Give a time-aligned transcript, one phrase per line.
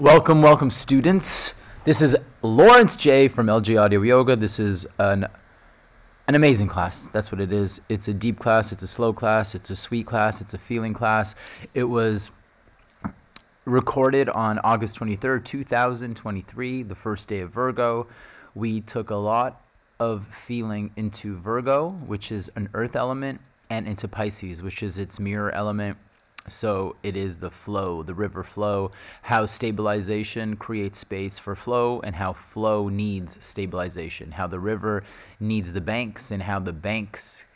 [0.00, 1.62] Welcome, welcome, students.
[1.84, 4.34] This is Lawrence Jay from LJ Audio Yoga.
[4.34, 5.28] This is an
[6.26, 7.02] an amazing class.
[7.10, 7.80] That's what it is.
[7.88, 8.72] It's a deep class.
[8.72, 9.54] It's a slow class.
[9.54, 10.40] It's a sweet class.
[10.40, 11.36] It's a feeling class.
[11.74, 12.32] It was
[13.66, 18.08] recorded on August 23rd, 2023, the first day of Virgo.
[18.56, 19.62] We took a lot
[20.00, 23.40] of feeling into Virgo, which is an earth element,
[23.70, 25.96] and into Pisces, which is its mirror element.
[26.48, 28.90] So it is the flow, the river flow,
[29.22, 35.04] how stabilization creates space for flow, and how flow needs stabilization, how the river
[35.40, 37.46] needs the banks, and how the banks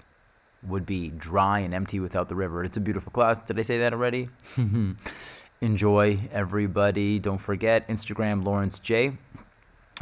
[0.63, 2.65] would be dry and empty without the river.
[2.65, 3.39] It's a beautiful class.
[3.39, 4.29] Did I say that already?
[5.61, 7.19] Enjoy, everybody.
[7.19, 9.19] Don't forget Instagram Lawrence Jay,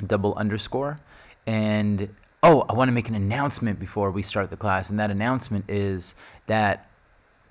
[0.07, 1.01] double underscore.
[1.47, 4.91] And oh, I want to make an announcement before we start the class.
[4.91, 6.15] And that announcement is
[6.47, 6.89] that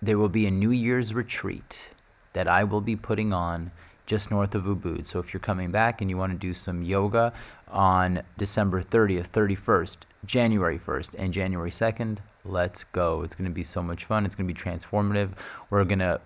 [0.02, 1.90] there will be a New Year's retreat
[2.34, 3.72] that I will be putting on
[4.06, 5.08] just north of Ubud.
[5.08, 7.34] So if you're coming back and you want to do some yoga
[7.68, 13.24] on December 30th, 31st, January 1st, and January 2nd, let's go.
[13.24, 14.26] It's going to be so much fun.
[14.26, 15.32] It's going to be transformative.
[15.70, 16.22] We're going to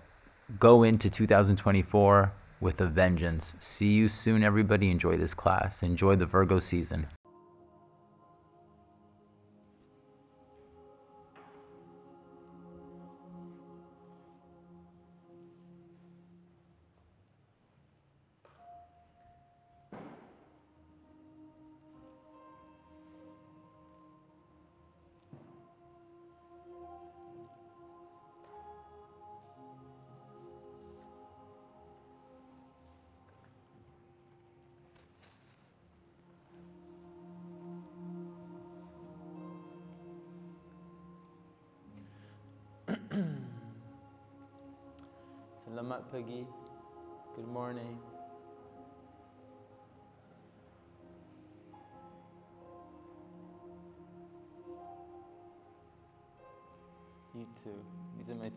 [0.60, 3.54] go into 2024 with a vengeance.
[3.60, 4.90] See you soon, everybody.
[4.92, 5.82] Enjoy this class.
[5.82, 7.08] Enjoy the Virgo season.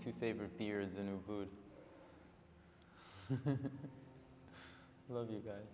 [0.02, 1.46] Two favorite beards in Ubud.
[5.08, 5.68] Love you guys.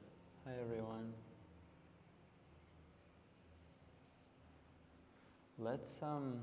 [0.44, 1.14] Hi everyone.
[5.58, 6.40] Let's um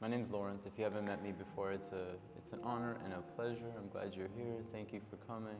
[0.00, 0.66] my name's Lawrence.
[0.66, 3.70] If you haven't met me before, it's, a, it's an honor and a pleasure.
[3.78, 4.56] I'm glad you're here.
[4.72, 5.58] Thank you for coming.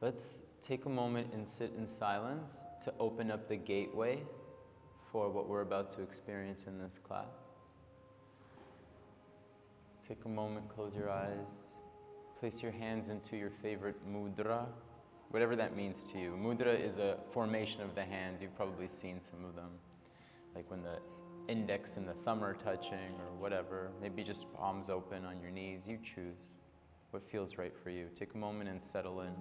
[0.00, 4.22] Let's take a moment and sit in silence to open up the gateway
[5.10, 7.45] for what we're about to experience in this class.
[10.06, 11.72] Take a moment, close your eyes,
[12.38, 14.66] place your hands into your favorite mudra,
[15.30, 16.38] whatever that means to you.
[16.40, 18.40] Mudra is a formation of the hands.
[18.40, 19.70] You've probably seen some of them,
[20.54, 21.00] like when the
[21.48, 23.90] index and the thumb are touching or whatever.
[24.00, 25.88] Maybe just palms open on your knees.
[25.88, 26.54] You choose
[27.10, 28.06] what feels right for you.
[28.14, 29.32] Take a moment and settle in.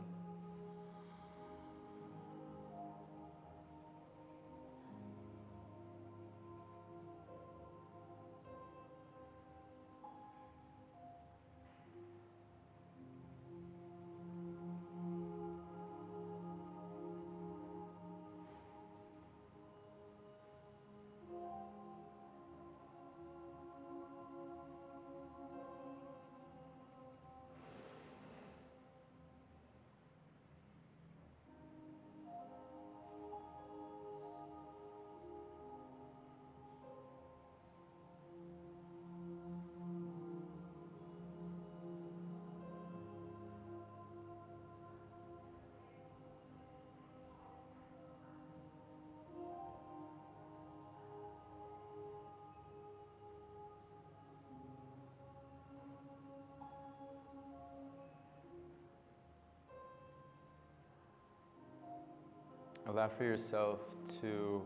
[62.87, 63.79] Allow for yourself
[64.21, 64.61] to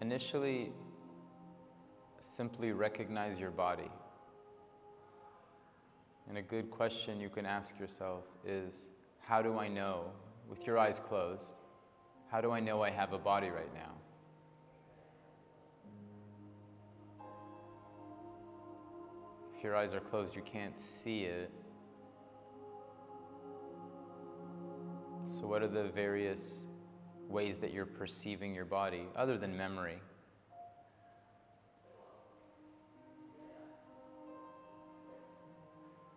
[0.00, 0.72] initially
[2.20, 3.90] simply recognize your body.
[6.28, 8.86] And a good question you can ask yourself is
[9.20, 10.10] how do I know,
[10.48, 11.54] with your eyes closed,
[12.30, 13.92] how do I know I have a body right now?
[19.56, 21.50] If your eyes are closed, you can't see it.
[25.26, 26.64] So, what are the various
[27.28, 30.00] ways that you're perceiving your body other than memory?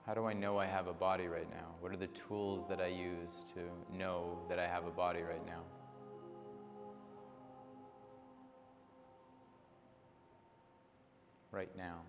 [0.05, 1.75] How do I know I have a body right now?
[1.79, 5.45] What are the tools that I use to know that I have a body right
[5.45, 5.61] now?
[11.51, 12.01] Right now.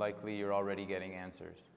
[0.00, 1.68] Likely you're already getting answers.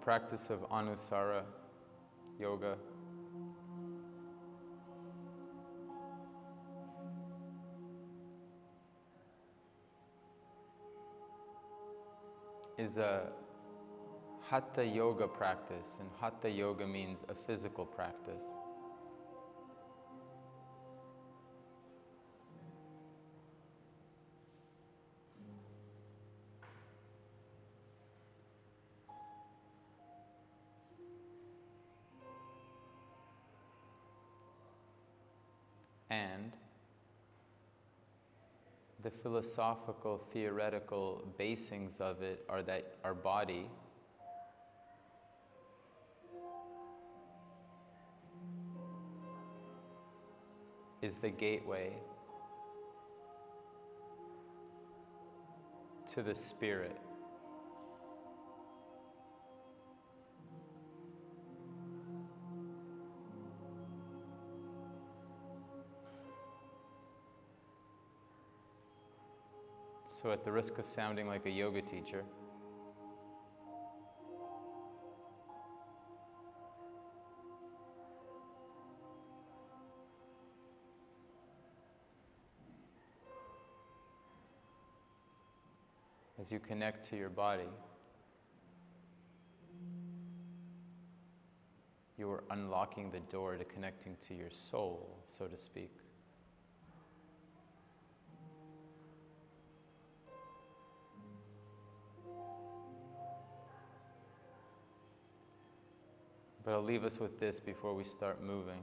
[0.00, 1.42] Practice of Anusara
[2.38, 2.76] yoga.
[12.78, 13.24] is a
[14.48, 18.42] hatha yoga practice, and hatha yoga means a physical practice.
[39.30, 43.70] Philosophical, theoretical basings of it are that our body
[51.00, 51.92] is the gateway
[56.08, 57.00] to the spirit.
[70.20, 72.24] So, at the risk of sounding like a yoga teacher,
[86.38, 87.62] as you connect to your body,
[92.18, 95.92] you are unlocking the door to connecting to your soul, so to speak.
[106.70, 108.78] But I'll leave us with this before we start moving.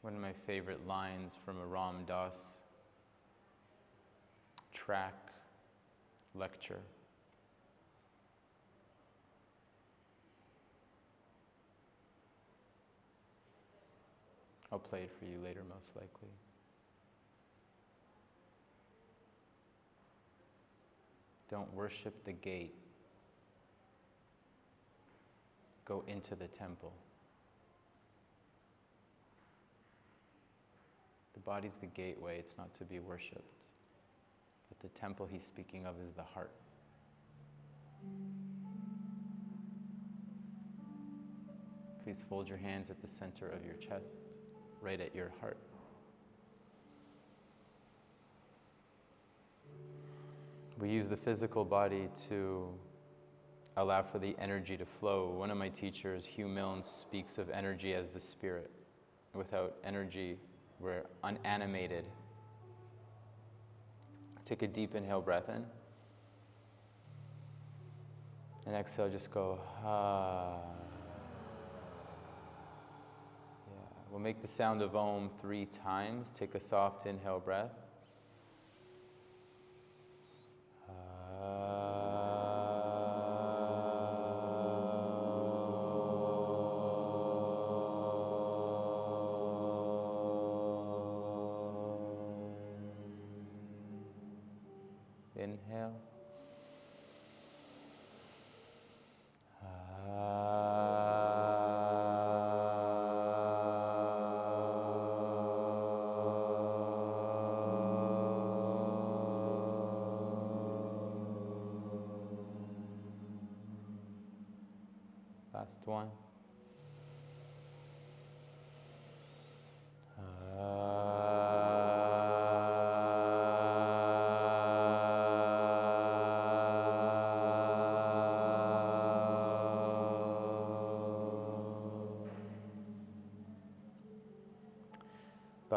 [0.00, 2.56] One of my favorite lines from a Ram Dass
[4.74, 5.14] track
[6.34, 6.80] lecture.
[14.72, 16.30] I'll play it for you later, most likely.
[21.50, 22.74] Don't worship the gate.
[25.84, 26.94] Go into the temple.
[31.34, 33.52] The body's the gateway, it's not to be worshipped.
[34.70, 36.52] But the temple he's speaking of is the heart.
[42.02, 44.16] Please fold your hands at the center of your chest
[44.82, 45.56] right at your heart.
[50.78, 52.68] We use the physical body to
[53.76, 55.30] allow for the energy to flow.
[55.30, 58.70] One of my teachers, Hugh Milne, speaks of energy as the spirit.
[59.32, 60.36] Without energy,
[60.80, 62.04] we're unanimated.
[64.44, 65.64] Take a deep inhale breath in.
[68.66, 70.81] And exhale, just go, ah.
[74.12, 76.30] We'll make the sound of Om three times.
[76.32, 77.81] Take a soft inhale breath.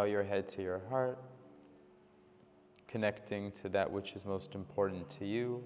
[0.06, 1.18] Bow your head to your heart,
[2.88, 5.64] connecting to that which is most important to you,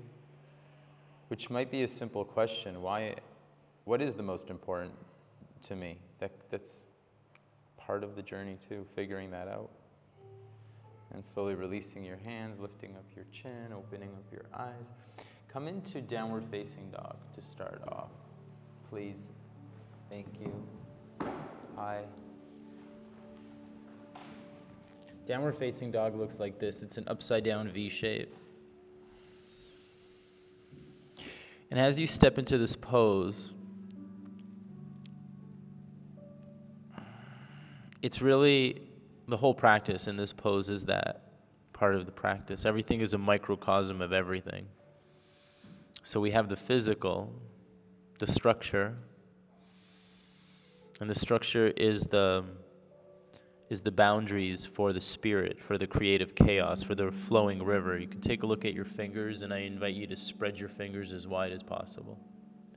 [1.27, 3.15] which might be a simple question why
[3.84, 4.93] what is the most important
[5.63, 5.98] to me?
[6.19, 6.88] That, that's
[7.75, 9.72] part of the journey too, figuring that out.
[11.13, 14.93] And slowly releasing your hands, lifting up your chin, opening up your eyes.
[15.51, 18.12] Come into downward facing dog to start off.
[18.89, 19.31] Please.
[20.10, 20.53] Thank you.
[21.75, 22.03] Hi.
[25.30, 28.34] Downward facing dog looks like this it's an upside down V shape.
[31.70, 33.54] And as you step into this pose,
[38.02, 38.82] it's really
[39.28, 41.22] the whole practice in this pose is that
[41.74, 42.66] part of the practice.
[42.66, 44.66] Everything is a microcosm of everything.
[46.02, 47.32] So we have the physical,
[48.18, 48.96] the structure,
[51.00, 52.46] and the structure is the
[53.70, 57.98] is the boundaries for the spirit, for the creative chaos, for the flowing river.
[57.98, 60.70] You can take a look at your fingers, and I invite you to spread your
[60.70, 62.20] fingers as wide as possible.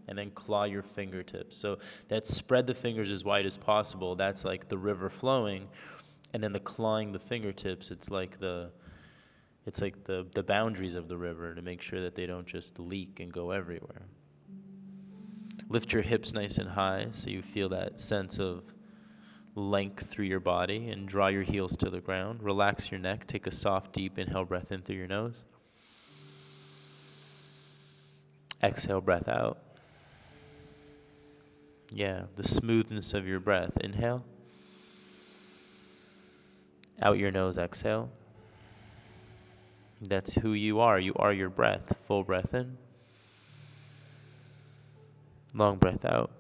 [0.09, 1.57] And then claw your fingertips.
[1.57, 4.15] So that spread the fingers as wide as possible.
[4.15, 5.69] That's like the river flowing.
[6.35, 8.71] And then the clawing the fingertips, it's like the
[9.65, 12.81] it's like the, the boundaries of the river to make sure that they don't just
[12.81, 14.03] leak and go everywhere.
[15.69, 18.65] Lift your hips nice and high so you feel that sense of
[19.55, 22.43] length through your body and draw your heels to the ground.
[22.43, 23.27] Relax your neck.
[23.27, 25.45] Take a soft, deep inhale breath in through your nose.
[28.63, 29.59] Exhale, breath out.
[31.91, 33.77] Yeah, the smoothness of your breath.
[33.79, 34.25] Inhale.
[37.03, 38.09] Out your nose, exhale.
[40.01, 40.99] That's who you are.
[40.99, 41.97] You are your breath.
[42.07, 42.79] Full breath in.
[45.55, 46.31] Long breath out.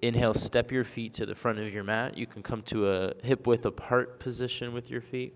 [0.00, 2.16] Inhale, step your feet to the front of your mat.
[2.16, 5.34] You can come to a hip width apart position with your feet.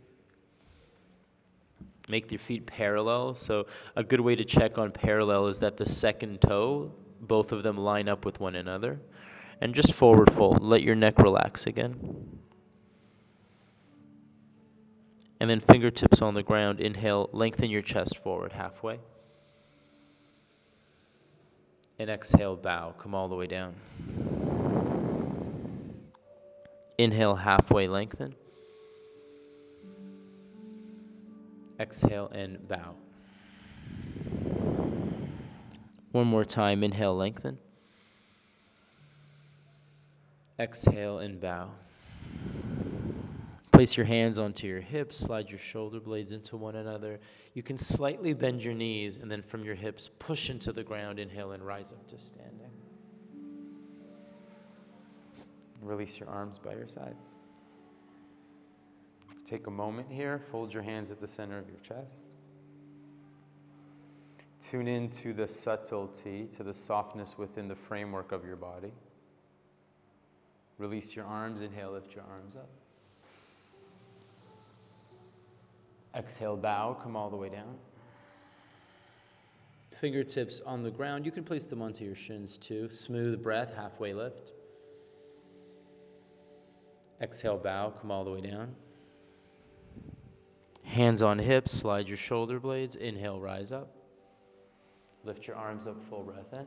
[2.08, 3.34] Make your feet parallel.
[3.34, 3.66] So,
[3.96, 7.76] a good way to check on parallel is that the second toe, both of them
[7.76, 9.00] line up with one another.
[9.60, 10.62] And just forward fold.
[10.62, 12.40] Let your neck relax again.
[15.38, 16.80] And then fingertips on the ground.
[16.80, 18.98] Inhale, lengthen your chest forward halfway.
[21.98, 22.94] And exhale, bow.
[22.98, 23.74] Come all the way down.
[26.98, 28.34] Inhale, halfway lengthen.
[31.78, 32.94] Exhale and bow.
[36.12, 36.84] One more time.
[36.84, 37.58] Inhale, lengthen.
[40.58, 41.70] Exhale and bow.
[43.72, 47.18] Place your hands onto your hips, slide your shoulder blades into one another.
[47.54, 51.18] You can slightly bend your knees, and then from your hips, push into the ground.
[51.18, 52.70] Inhale and rise up to standing.
[55.80, 57.26] Release your arms by your sides.
[59.44, 62.22] Take a moment here, fold your hands at the center of your chest.
[64.60, 68.92] Tune into the subtlety, to the softness within the framework of your body.
[70.78, 72.68] Release your arms, inhale, lift your arms up.
[76.14, 77.76] Exhale, bow, come all the way down.
[79.98, 81.24] Fingertips on the ground.
[81.24, 82.90] You can place them onto your shins too.
[82.90, 84.52] Smooth breath, halfway lift.
[87.20, 88.74] Exhale, bow, come all the way down.
[90.82, 92.96] Hands on hips, slide your shoulder blades.
[92.96, 93.94] Inhale, rise up.
[95.24, 96.66] Lift your arms up, full breath in.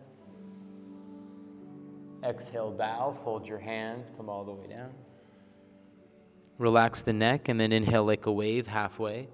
[2.27, 4.91] Exhale, bow, fold your hands, come all the way down.
[6.57, 9.27] Relax the neck and then inhale like a wave halfway.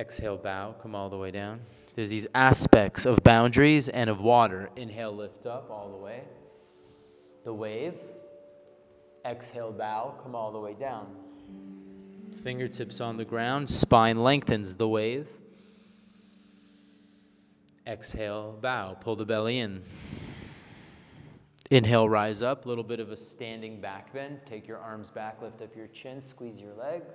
[0.00, 1.60] Exhale, bow, come all the way down.
[1.84, 4.70] So there's these aspects of boundaries and of water.
[4.74, 6.22] Inhale, lift up all the way.
[7.44, 7.92] The wave.
[9.26, 11.06] Exhale, bow, come all the way down.
[12.42, 15.28] Fingertips on the ground, spine lengthens the wave.
[17.86, 19.82] Exhale, bow, pull the belly in.
[21.70, 24.40] Inhale, rise up, a little bit of a standing back bend.
[24.46, 27.12] Take your arms back, lift up your chin, squeeze your legs.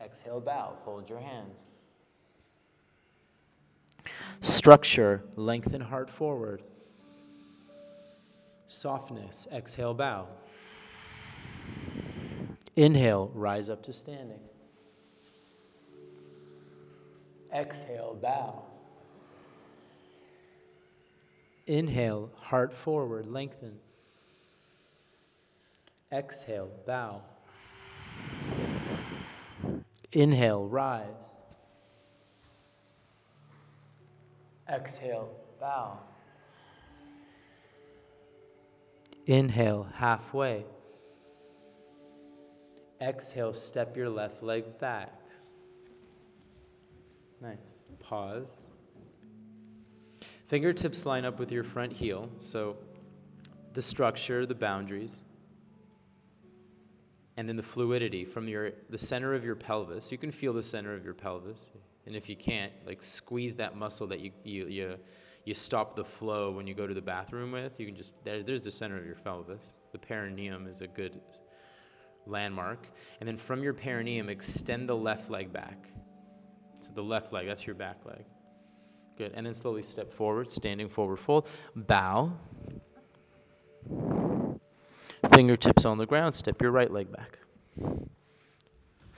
[0.00, 1.68] Exhale, bow, fold your hands.
[4.40, 6.62] Structure, lengthen heart forward.
[8.66, 10.26] Softness, exhale, bow.
[12.74, 14.40] Inhale, rise up to standing.
[17.52, 18.62] Exhale, bow.
[21.66, 23.78] Inhale, heart forward, lengthen.
[26.10, 27.22] Exhale, bow.
[30.12, 31.31] Inhale, rise.
[34.72, 35.28] Exhale,
[35.60, 35.98] bow.
[39.26, 40.64] Inhale, halfway.
[43.00, 45.12] Exhale, step your left leg back.
[47.42, 47.58] Nice.
[47.98, 48.56] Pause.
[50.46, 52.30] Fingertips line up with your front heel.
[52.38, 52.76] So
[53.72, 55.20] the structure, the boundaries,
[57.36, 60.12] and then the fluidity from your the center of your pelvis.
[60.12, 61.66] You can feel the center of your pelvis.
[62.06, 64.96] And if you can't, like squeeze that muscle that you you you,
[65.44, 67.78] you stop the flow when you go to the bathroom with.
[67.78, 69.76] You can just there, there's the center of your pelvis.
[69.92, 71.20] The perineum is a good
[72.26, 72.88] landmark.
[73.20, 75.88] And then from your perineum, extend the left leg back.
[76.80, 78.24] So the left leg, that's your back leg.
[79.16, 79.32] Good.
[79.34, 81.48] And then slowly step forward, standing forward fold.
[81.76, 82.32] Bow.
[85.32, 87.38] Fingertips on the ground, step your right leg back.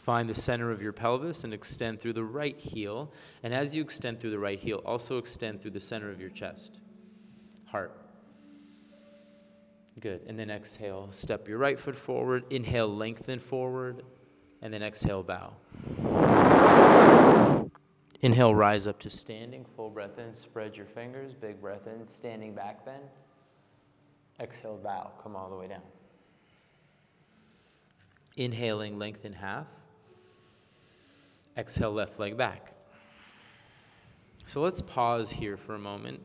[0.04, 3.10] Find the center of your pelvis and extend through the right heel.
[3.42, 6.28] And as you extend through the right heel, also extend through the center of your
[6.28, 6.80] chest,
[7.64, 7.98] heart.
[9.98, 10.20] Good.
[10.26, 12.44] And then exhale, step your right foot forward.
[12.50, 14.02] Inhale, lengthen forward.
[14.60, 15.54] And then exhale, bow.
[18.20, 19.64] Inhale, rise up to standing.
[19.74, 21.32] Full breath in, spread your fingers.
[21.32, 23.04] Big breath in, standing back bend.
[24.38, 25.12] Exhale, bow.
[25.22, 25.82] Come all the way down.
[28.36, 29.66] Inhaling, lengthen half.
[31.56, 32.72] Exhale, left leg back.
[34.46, 36.20] So let's pause here for a moment.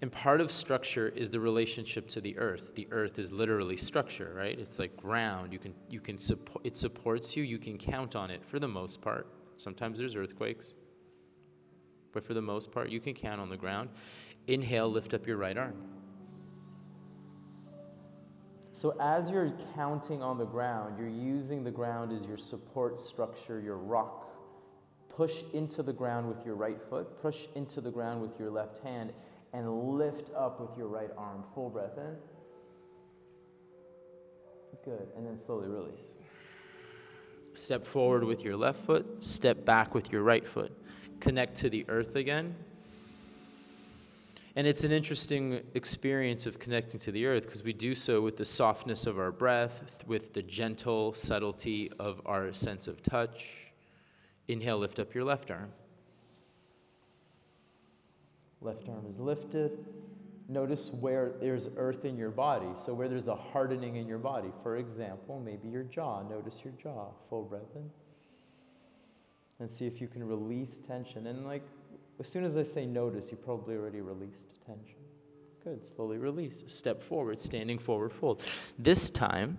[0.00, 2.74] And part of structure is the relationship to the earth.
[2.74, 4.58] The earth is literally structure, right?
[4.58, 5.52] It's like ground.
[5.52, 7.42] You can, you can support, it supports you.
[7.42, 9.26] You can count on it for the most part.
[9.56, 10.72] Sometimes there's earthquakes,
[12.12, 13.90] but for the most part, you can count on the ground.
[14.46, 15.74] Inhale, lift up your right arm.
[18.72, 23.58] So, as you're counting on the ground, you're using the ground as your support structure,
[23.58, 24.27] your rock
[25.18, 28.78] Push into the ground with your right foot, push into the ground with your left
[28.78, 29.12] hand,
[29.52, 31.42] and lift up with your right arm.
[31.56, 32.14] Full breath in.
[34.84, 35.08] Good.
[35.16, 36.18] And then slowly release.
[37.52, 40.70] Step forward with your left foot, step back with your right foot.
[41.18, 42.54] Connect to the earth again.
[44.54, 48.36] And it's an interesting experience of connecting to the earth because we do so with
[48.36, 53.67] the softness of our breath, with the gentle subtlety of our sense of touch
[54.48, 55.70] Inhale, lift up your left arm.
[58.60, 59.78] Left arm is lifted.
[60.48, 62.70] Notice where there's earth in your body.
[62.74, 64.48] So, where there's a hardening in your body.
[64.62, 66.22] For example, maybe your jaw.
[66.22, 67.08] Notice your jaw.
[67.28, 67.90] Full breath in.
[69.60, 71.26] And see if you can release tension.
[71.26, 71.62] And, like,
[72.18, 74.96] as soon as I say notice, you probably already released tension.
[75.62, 75.86] Good.
[75.86, 76.64] Slowly release.
[76.66, 78.42] Step forward, standing forward, fold.
[78.78, 79.58] This time,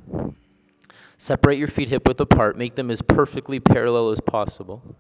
[1.17, 4.95] Separate your feet hip width apart, make them as perfectly parallel as possible.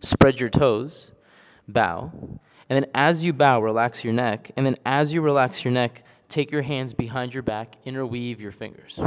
[0.00, 1.12] Spread your toes,
[1.68, 2.12] bow.
[2.68, 4.50] And then as you bow, relax your neck.
[4.56, 8.52] And then as you relax your neck, take your hands behind your back, interweave your
[8.52, 8.98] fingers.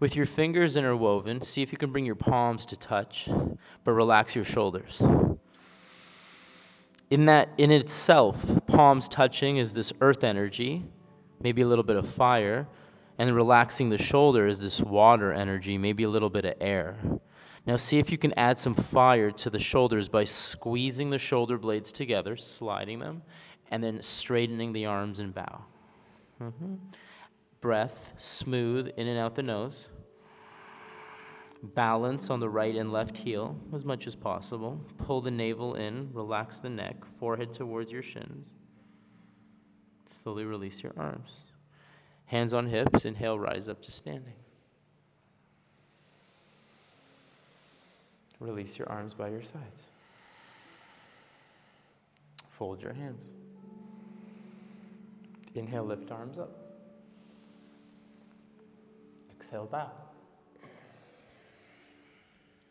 [0.00, 3.28] With your fingers interwoven, see if you can bring your palms to touch,
[3.84, 5.00] but relax your shoulders.
[7.08, 10.84] In that, in itself, palms touching is this earth energy,
[11.40, 12.66] maybe a little bit of fire,
[13.22, 16.96] and relaxing the shoulder is this water energy, maybe a little bit of air.
[17.64, 21.56] Now, see if you can add some fire to the shoulders by squeezing the shoulder
[21.56, 23.22] blades together, sliding them,
[23.70, 25.64] and then straightening the arms and bow.
[26.42, 26.74] Mm-hmm.
[27.60, 29.86] Breath, smooth in and out the nose.
[31.62, 34.84] Balance on the right and left heel as much as possible.
[34.98, 38.48] Pull the navel in, relax the neck, forehead towards your shins.
[40.06, 41.51] Slowly release your arms.
[42.32, 44.32] Hands on hips, inhale, rise up to standing.
[48.40, 49.88] Release your arms by your sides.
[52.52, 53.26] Fold your hands.
[55.54, 56.56] Inhale, lift arms up.
[59.36, 59.90] Exhale, bow.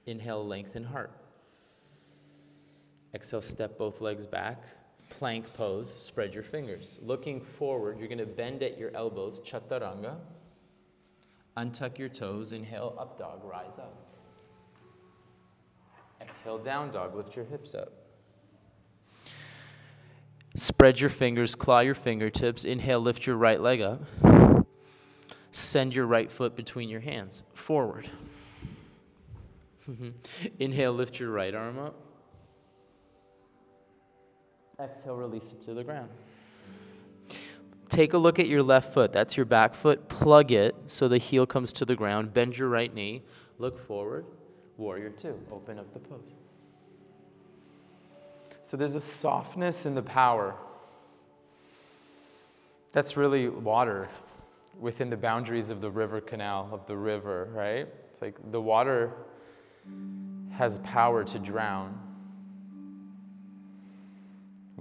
[0.07, 1.11] Inhale, lengthen heart.
[3.13, 4.63] Exhale, step both legs back
[5.11, 6.99] plank pose, spread your fingers.
[7.03, 10.15] Looking forward, you're going to bend at your elbows, chaturanga.
[11.57, 13.95] Untuck your toes, inhale, up dog, rise up.
[16.21, 17.93] Exhale, down dog, lift your hips up.
[20.55, 22.65] Spread your fingers, claw your fingertips.
[22.65, 24.01] Inhale, lift your right leg up.
[25.51, 28.09] Send your right foot between your hands, forward.
[30.59, 32.10] Inhale, lift your right arm up.
[34.81, 36.09] Exhale, release it to the ground.
[37.89, 39.13] Take a look at your left foot.
[39.13, 40.07] That's your back foot.
[40.07, 42.33] Plug it so the heel comes to the ground.
[42.33, 43.21] Bend your right knee.
[43.59, 44.25] Look forward.
[44.77, 45.39] Warrior two.
[45.51, 46.33] Open up the pose.
[48.63, 50.55] So there's a softness in the power.
[52.93, 54.07] That's really water
[54.79, 57.87] within the boundaries of the river canal, of the river, right?
[58.09, 59.11] It's like the water
[60.51, 61.99] has power to drown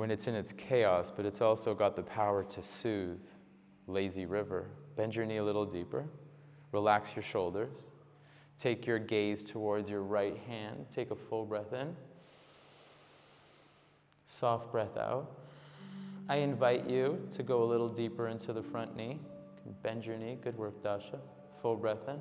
[0.00, 3.22] when it's in its chaos, but it's also got the power to soothe.
[3.86, 4.70] Lazy river.
[4.96, 6.06] Bend your knee a little deeper.
[6.72, 7.74] Relax your shoulders.
[8.56, 10.86] Take your gaze towards your right hand.
[10.90, 11.94] Take a full breath in.
[14.26, 15.30] Soft breath out.
[16.30, 19.18] I invite you to go a little deeper into the front knee.
[19.82, 20.38] Bend your knee.
[20.42, 21.18] Good work, Dasha.
[21.60, 22.16] Full breath in.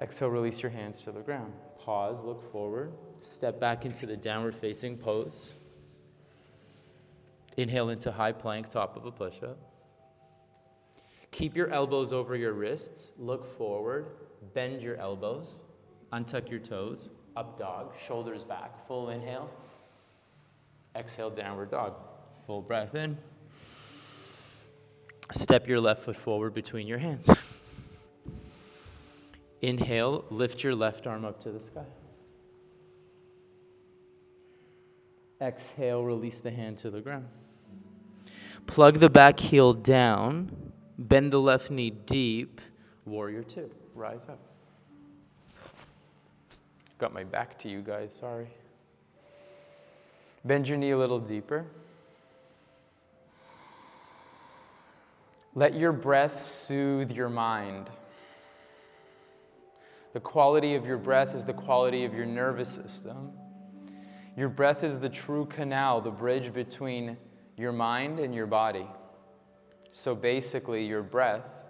[0.00, 1.52] Exhale, release your hands to the ground.
[1.76, 2.92] Pause, look forward.
[3.20, 5.52] Step back into the downward facing pose.
[7.56, 9.58] Inhale into high plank, top of a push up.
[11.32, 13.12] Keep your elbows over your wrists.
[13.18, 14.06] Look forward.
[14.54, 15.62] Bend your elbows.
[16.12, 17.10] Untuck your toes.
[17.36, 17.94] Up dog.
[17.98, 18.86] Shoulders back.
[18.86, 19.50] Full inhale.
[20.96, 21.94] Exhale, downward dog.
[22.46, 23.18] Full breath in.
[25.32, 27.28] Step your left foot forward between your hands.
[29.60, 31.84] Inhale, lift your left arm up to the sky.
[35.40, 37.26] Exhale, release the hand to the ground.
[38.66, 42.60] Plug the back heel down, bend the left knee deep.
[43.04, 44.38] Warrior two, rise up.
[46.98, 48.48] Got my back to you guys, sorry.
[50.44, 51.66] Bend your knee a little deeper.
[55.54, 57.88] Let your breath soothe your mind.
[60.18, 63.30] The quality of your breath is the quality of your nervous system.
[64.36, 67.16] Your breath is the true canal, the bridge between
[67.56, 68.88] your mind and your body.
[69.92, 71.62] So basically, your breath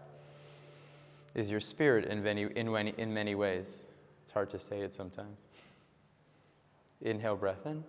[1.35, 3.85] is your spirit in many, in, many, in many ways.
[4.23, 5.45] It's hard to say it sometimes.
[7.03, 7.85] Inhale, breath in.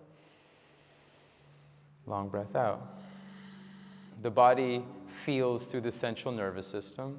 [2.04, 2.98] Long breath out.
[4.20, 4.84] The body
[5.24, 7.16] feels through the central nervous system.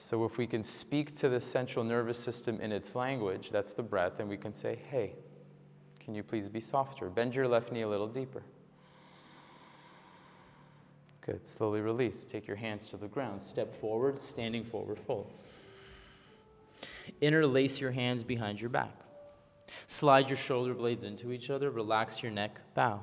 [0.00, 3.82] So, if we can speak to the central nervous system in its language, that's the
[3.82, 5.14] breath, and we can say, hey,
[5.98, 7.10] can you please be softer?
[7.10, 8.42] Bend your left knee a little deeper.
[11.20, 11.46] Good.
[11.46, 12.24] Slowly release.
[12.24, 13.42] Take your hands to the ground.
[13.42, 15.30] Step forward, standing forward fold.
[17.20, 18.94] Interlace your hands behind your back.
[19.88, 21.70] Slide your shoulder blades into each other.
[21.70, 22.60] Relax your neck.
[22.74, 23.02] Bow.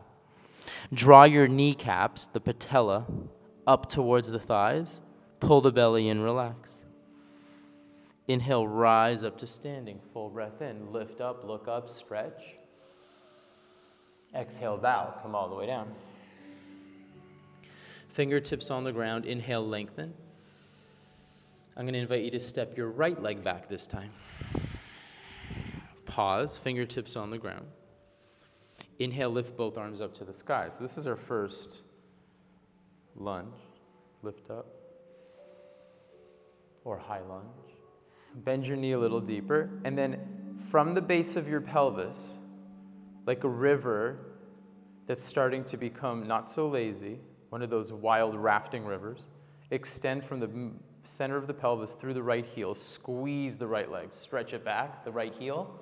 [0.93, 3.05] Draw your kneecaps, the patella,
[3.67, 5.01] up towards the thighs.
[5.41, 6.74] Pull the belly in, relax.
[8.27, 9.99] Inhale, rise up to standing.
[10.13, 10.91] Full breath in.
[10.91, 12.55] Lift up, look up, stretch.
[14.33, 15.13] Exhale, bow.
[15.21, 15.91] Come all the way down.
[18.09, 19.25] Fingertips on the ground.
[19.25, 20.13] Inhale, lengthen.
[21.77, 24.11] I'm going to invite you to step your right leg back this time.
[26.05, 27.65] Pause, fingertips on the ground.
[28.99, 30.69] Inhale, lift both arms up to the sky.
[30.69, 31.81] So, this is our first
[33.15, 33.53] lunge.
[34.23, 34.67] Lift up.
[36.85, 37.64] Or high lunge.
[38.35, 39.69] Bend your knee a little deeper.
[39.83, 40.19] And then
[40.69, 42.33] from the base of your pelvis,
[43.25, 44.17] like a river
[45.07, 47.19] that's starting to become not so lazy,
[47.49, 49.19] one of those wild rafting rivers,
[49.71, 50.49] extend from the
[51.03, 52.75] center of the pelvis through the right heel.
[52.75, 54.11] Squeeze the right leg.
[54.11, 55.79] Stretch it back, the right heel.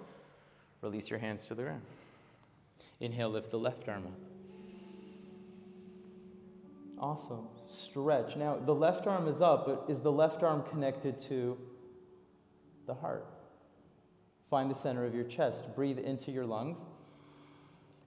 [0.81, 1.81] Release your hands to the ground.
[2.99, 4.19] Inhale, lift the left arm up.
[6.99, 7.47] Awesome.
[7.67, 8.35] Stretch.
[8.35, 11.57] Now, the left arm is up, but is the left arm connected to
[12.85, 13.25] the heart?
[14.49, 15.75] Find the center of your chest.
[15.75, 16.77] Breathe into your lungs.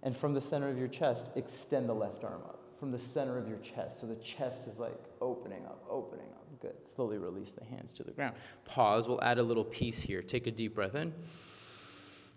[0.02, 2.62] And from the center of your chest, extend the left arm up.
[2.78, 4.00] From the center of your chest.
[4.00, 6.44] So the chest is like opening up, opening up.
[6.60, 6.74] Good.
[6.84, 8.36] Slowly release the hands to the ground.
[8.64, 9.08] Pause.
[9.08, 10.22] We'll add a little piece here.
[10.22, 11.12] Take a deep breath in.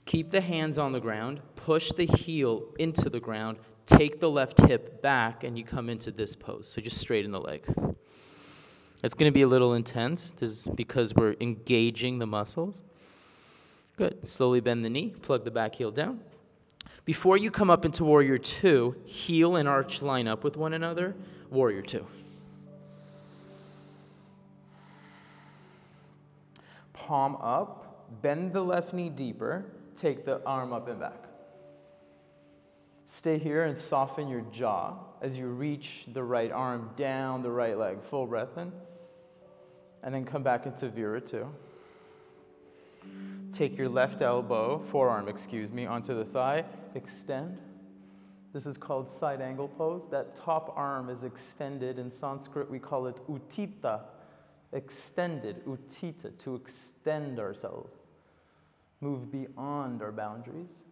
[0.05, 1.41] Keep the hands on the ground.
[1.55, 3.59] Push the heel into the ground.
[3.85, 6.67] Take the left hip back, and you come into this pose.
[6.67, 7.63] So just straighten the leg.
[9.03, 10.31] It's going to be a little intense.
[10.31, 12.83] This is because we're engaging the muscles.
[13.95, 14.27] Good.
[14.27, 15.15] Slowly bend the knee.
[15.21, 16.21] Plug the back heel down.
[17.05, 21.15] Before you come up into Warrior Two, heel and arch line up with one another.
[21.49, 22.05] Warrior Two.
[27.09, 31.23] palm up, bend the left knee deeper, take the arm up and back.
[33.07, 37.75] Stay here and soften your jaw as you reach the right arm down the right
[37.79, 38.03] leg.
[38.11, 38.71] Full breath in.
[40.03, 41.47] And then come back into Vira 2.
[43.51, 46.63] Take your left elbow, forearm, excuse me, onto the thigh.
[46.95, 47.57] Extend.
[48.53, 50.07] This is called side angle pose.
[50.09, 51.99] That top arm is extended.
[51.99, 54.01] In Sanskrit, we call it Utthita,
[54.73, 58.05] extended, Utthita, to extend ourselves,
[59.01, 60.83] move beyond our boundaries,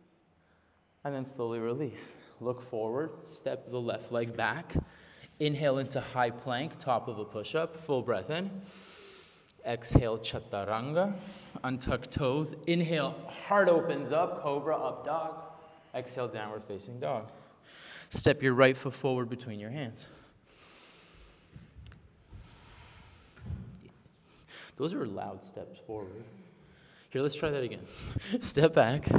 [1.03, 2.25] and then slowly release.
[2.41, 4.73] Look forward, step the left leg back,
[5.39, 8.49] inhale into high plank, top of a push up, full breath in.
[9.67, 11.13] Exhale, chaturanga,
[11.63, 12.55] untuck toes.
[12.67, 15.43] Inhale, heart opens up, cobra, up dog.
[15.93, 17.29] Exhale, downward facing dog.
[18.09, 20.05] Step your right foot forward between your hands.
[24.77, 26.23] Those are loud steps forward.
[27.09, 27.85] Here, let's try that again.
[28.39, 29.09] Step back.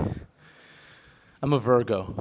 [1.43, 2.15] I'm a Virgo.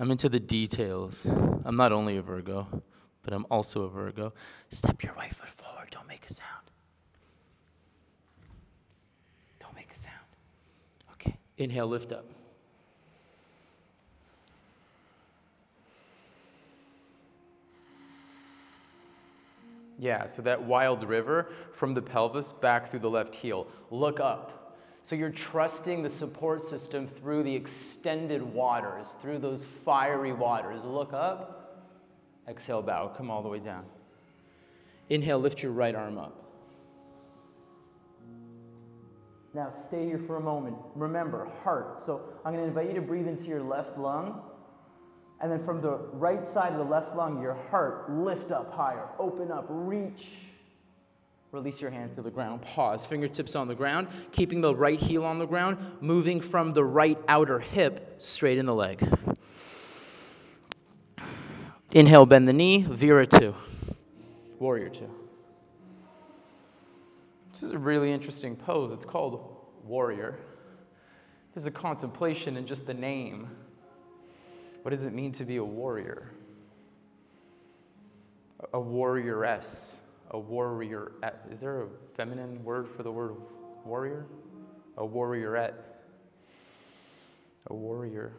[0.00, 1.24] I'm into the details.
[1.64, 2.82] I'm not only a Virgo,
[3.22, 4.32] but I'm also a Virgo.
[4.70, 5.88] Step your right foot forward.
[5.90, 6.50] Don't make a sound.
[9.60, 10.14] Don't make a sound.
[11.12, 11.36] Okay.
[11.58, 12.26] Inhale, lift up.
[19.98, 23.66] Yeah, so that wild river from the pelvis back through the left heel.
[23.90, 24.76] Look up.
[25.02, 30.84] So you're trusting the support system through the extended waters, through those fiery waters.
[30.84, 31.86] Look up.
[32.48, 33.08] Exhale, bow.
[33.16, 33.84] Come all the way down.
[35.10, 36.43] Inhale, lift your right arm up.
[39.54, 40.76] Now stay here for a moment.
[40.96, 42.00] Remember, heart.
[42.00, 44.42] So I'm going to invite you to breathe into your left lung.
[45.40, 49.08] And then from the right side of the left lung, your heart, lift up higher,
[49.18, 50.28] open up, reach.
[51.52, 52.62] Release your hands to the ground.
[52.62, 53.06] Pause.
[53.06, 57.18] Fingertips on the ground, keeping the right heel on the ground, moving from the right
[57.28, 59.08] outer hip straight in the leg.
[61.92, 63.54] Inhale, bend the knee, Vira two.
[64.58, 65.23] Warrior two.
[67.54, 68.92] This is a really interesting pose.
[68.92, 70.40] It's called warrior.
[71.54, 73.48] There's a contemplation in just the name.
[74.82, 76.32] What does it mean to be a warrior?
[78.72, 79.98] A warrioress.
[80.32, 81.12] A warrior.
[81.48, 81.86] Is there a
[82.16, 83.36] feminine word for the word
[83.84, 84.26] warrior?
[84.96, 85.74] A warriorette.
[87.68, 88.32] A warrior.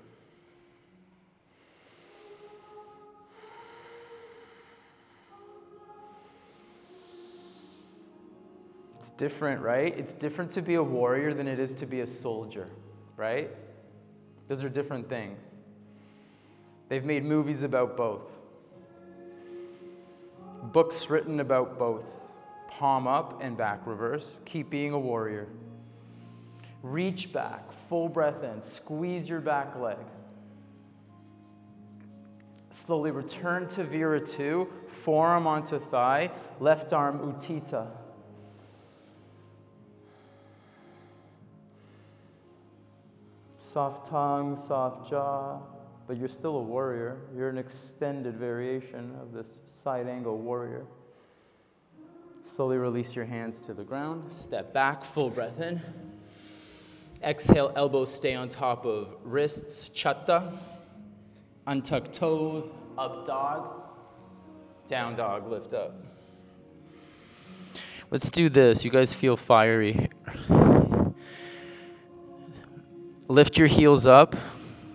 [9.18, 9.98] Different, right?
[9.98, 12.68] It's different to be a warrior than it is to be a soldier,
[13.18, 13.50] right?
[14.48, 15.56] Those are different things.
[16.90, 18.40] They've made movies about both,
[20.72, 22.22] books written about both.
[22.70, 24.42] Palm up and back reverse.
[24.44, 25.48] Keep being a warrior.
[26.84, 28.62] Reach back, full breath in.
[28.62, 29.98] Squeeze your back leg.
[32.70, 37.88] Slowly return to Vira 2, forearm onto thigh, left arm Utthita.
[43.76, 45.60] Soft tongue, soft jaw
[46.08, 47.18] but you're still a warrior.
[47.36, 50.86] You're an extended variation of this side angle warrior.
[52.44, 54.32] Slowly release your hands to the ground.
[54.32, 55.82] Step back, full breath in.
[57.24, 60.54] Exhale, elbows stay on top of wrists, chatta.
[61.66, 63.82] Untuck toes, up dog.
[64.86, 65.96] Down dog, lift up.
[68.12, 68.86] Let's do this.
[68.86, 70.10] You guys feel fiery.
[73.28, 74.36] Lift your heels up.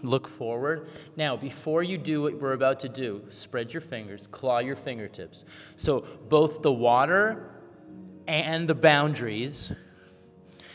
[0.02, 0.88] Look forward.
[1.16, 5.44] Now, before you do what we're about to do, spread your fingers, claw your fingertips.
[5.76, 7.50] So, both the water
[8.26, 9.72] and the boundaries,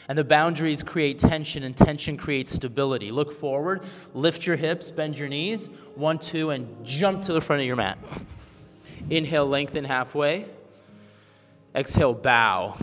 [0.08, 3.10] and the boundaries create tension, and tension creates stability.
[3.10, 5.70] Look forward, lift your hips, bend your knees.
[5.96, 7.98] One, two, and jump to the front of your mat.
[9.10, 10.46] Inhale, lengthen halfway.
[11.74, 12.76] Exhale, bow.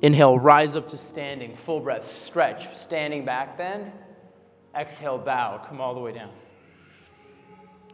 [0.00, 3.90] Inhale, rise up to standing, full breath, stretch, standing back bend.
[4.74, 6.30] Exhale, bow, come all the way down.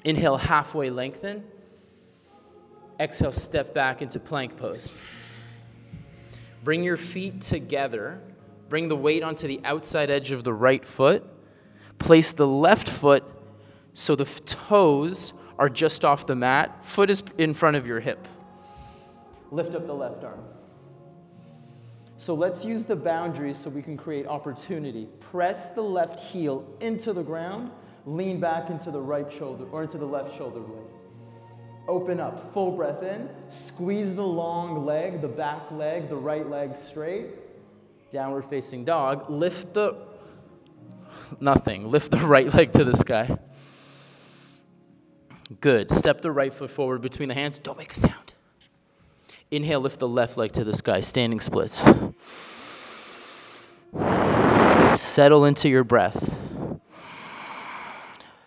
[0.05, 1.45] Inhale, halfway lengthen.
[3.01, 4.93] Exhale, step back into plank pose.
[6.63, 8.21] Bring your feet together.
[8.69, 11.25] Bring the weight onto the outside edge of the right foot.
[11.99, 13.25] Place the left foot
[13.95, 16.85] so the toes are just off the mat.
[16.85, 18.27] Foot is in front of your hip.
[19.51, 20.41] Lift up the left arm.
[22.17, 25.09] So let's use the boundaries so we can create opportunity.
[25.21, 27.71] Press the left heel into the ground,
[28.07, 30.87] lean back into the right shoulder or into the left shoulder blade.
[31.87, 36.75] Open up, full breath in, squeeze the long leg, the back leg, the right leg
[36.75, 37.27] straight.
[38.11, 39.29] Downward facing dog.
[39.29, 39.97] Lift the
[41.41, 41.91] nothing.
[41.91, 43.37] Lift the right leg to the sky.
[45.61, 45.91] Good.
[45.91, 47.59] Step the right foot forward between the hands.
[47.59, 48.24] Don't make a sound.
[49.55, 51.83] Inhale, lift the left leg to the sky, standing splits.
[55.01, 56.35] Settle into your breath.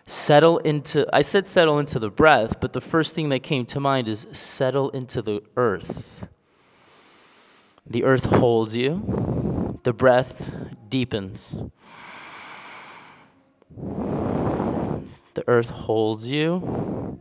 [0.06, 3.80] Settle into, I said settle into the breath, but the first thing that came to
[3.80, 6.26] mind is settle into the earth.
[7.86, 10.50] The earth holds you, the breath
[10.88, 11.56] deepens.
[15.34, 17.20] The earth holds you,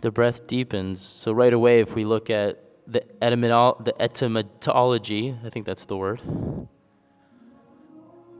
[0.00, 1.00] the breath deepens.
[1.00, 5.96] So right away, if we look at the, etymolo- the etymology, I think that's the
[5.96, 6.20] word.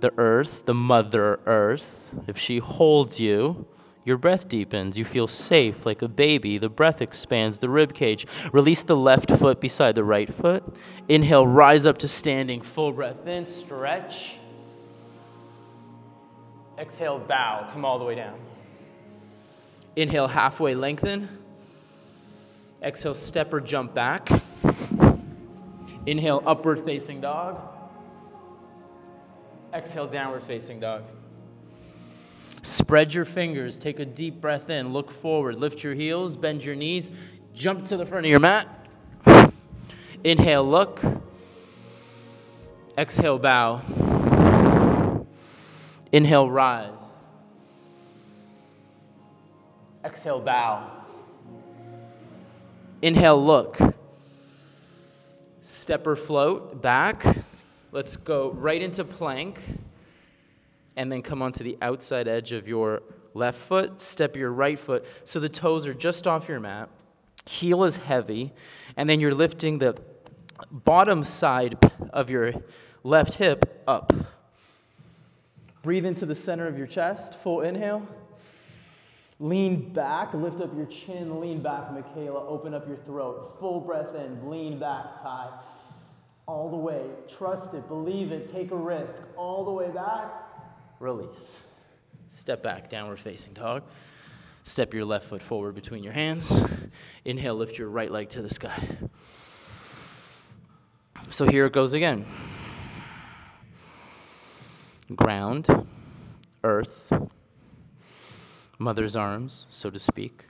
[0.00, 3.66] the earth, the mother earth, if she holds you,
[4.04, 4.98] your breath deepens.
[4.98, 6.58] You feel safe like a baby.
[6.58, 8.26] The breath expands the rib cage.
[8.52, 10.62] Release the left foot beside the right foot.
[11.08, 12.60] Inhale, rise up to standing.
[12.60, 14.36] Full breath in, stretch.
[16.78, 17.70] Exhale, bow.
[17.72, 18.38] Come all the way down.
[19.96, 21.28] Inhale, halfway lengthen.
[22.84, 24.28] Exhale, step or jump back.
[26.04, 27.58] Inhale, upward facing dog.
[29.72, 31.04] Exhale, downward facing dog.
[32.60, 36.74] Spread your fingers, take a deep breath in, look forward, lift your heels, bend your
[36.74, 37.10] knees,
[37.54, 38.68] jump to the front of your mat.
[40.22, 41.00] Inhale, look.
[42.96, 43.80] Exhale, bow.
[46.12, 46.92] Inhale, rise.
[50.04, 51.03] Exhale, bow.
[53.04, 53.76] Inhale, look.
[55.60, 57.22] Step or float back.
[57.92, 59.60] Let's go right into plank.
[60.96, 63.02] And then come onto the outside edge of your
[63.34, 64.00] left foot.
[64.00, 66.88] Step your right foot so the toes are just off your mat.
[67.44, 68.54] Heel is heavy.
[68.96, 70.00] And then you're lifting the
[70.70, 71.76] bottom side
[72.10, 72.54] of your
[73.02, 74.14] left hip up.
[75.82, 77.34] Breathe into the center of your chest.
[77.34, 78.08] Full inhale.
[79.40, 82.46] Lean back, lift up your chin, lean back, Michaela.
[82.46, 83.56] Open up your throat.
[83.58, 85.50] Full breath in, lean back, tie.
[86.46, 87.06] All the way.
[87.36, 89.22] Trust it, believe it, take a risk.
[89.36, 90.30] All the way back.
[91.00, 91.60] Release.
[92.28, 93.82] Step back, downward facing dog.
[94.62, 96.58] Step your left foot forward between your hands.
[97.24, 98.96] Inhale, lift your right leg to the sky.
[101.30, 102.24] So here it goes again
[105.14, 105.66] ground,
[106.62, 107.12] earth,
[108.78, 110.46] mother's arms, so to speak,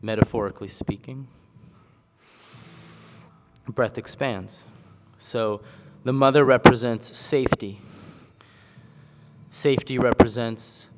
[0.00, 1.28] metaphorically speaking.
[3.68, 4.64] Breath expands.
[5.18, 5.62] So
[6.04, 7.80] the mother represents safety.
[9.50, 10.88] Safety represents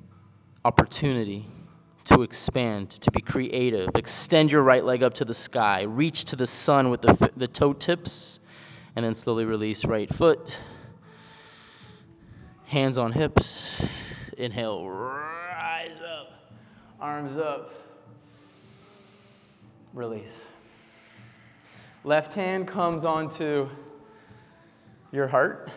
[0.64, 1.46] opportunity
[2.04, 3.88] to expand, to be creative.
[3.94, 5.82] Extend your right leg up to the sky.
[5.82, 8.40] Reach to the sun with the, the toe tips,
[8.94, 10.58] and then slowly release right foot.
[12.66, 13.84] Hands on hips.
[14.36, 15.43] Inhale.
[17.04, 17.70] Arms up.
[19.92, 20.46] Release.
[22.02, 23.68] Left hand comes onto
[25.12, 25.70] your heart.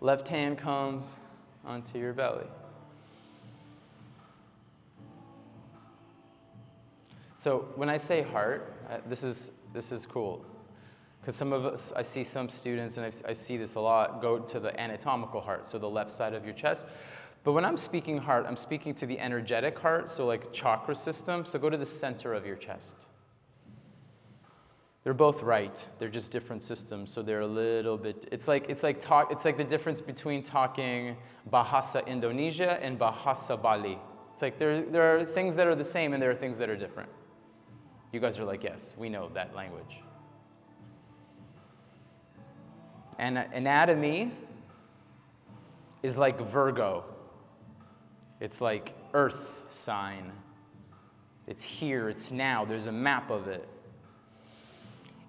[0.00, 1.12] Left hand comes
[1.64, 2.46] onto your belly.
[7.36, 10.44] So when I say heart, uh, this is this is cool.
[11.20, 14.20] Because some of us, I see some students, and I, I see this a lot,
[14.20, 16.84] go to the anatomical heart, so the left side of your chest.
[17.44, 21.44] But when I'm speaking heart, I'm speaking to the energetic heart, so like chakra system.
[21.44, 23.06] So go to the center of your chest.
[25.04, 25.86] They're both right.
[25.98, 28.26] They're just different systems, so they're a little bit.
[28.32, 29.30] It's like it's like talk.
[29.30, 31.18] It's like the difference between talking
[31.52, 33.98] Bahasa Indonesia and Bahasa Bali.
[34.32, 36.70] It's like there there are things that are the same and there are things that
[36.70, 37.10] are different.
[38.12, 40.00] You guys are like, yes, we know that language.
[43.18, 44.32] And anatomy
[46.02, 47.04] is like Virgo.
[48.40, 50.32] It's like earth sign.
[51.46, 52.64] It's here, it's now.
[52.64, 53.68] There's a map of it.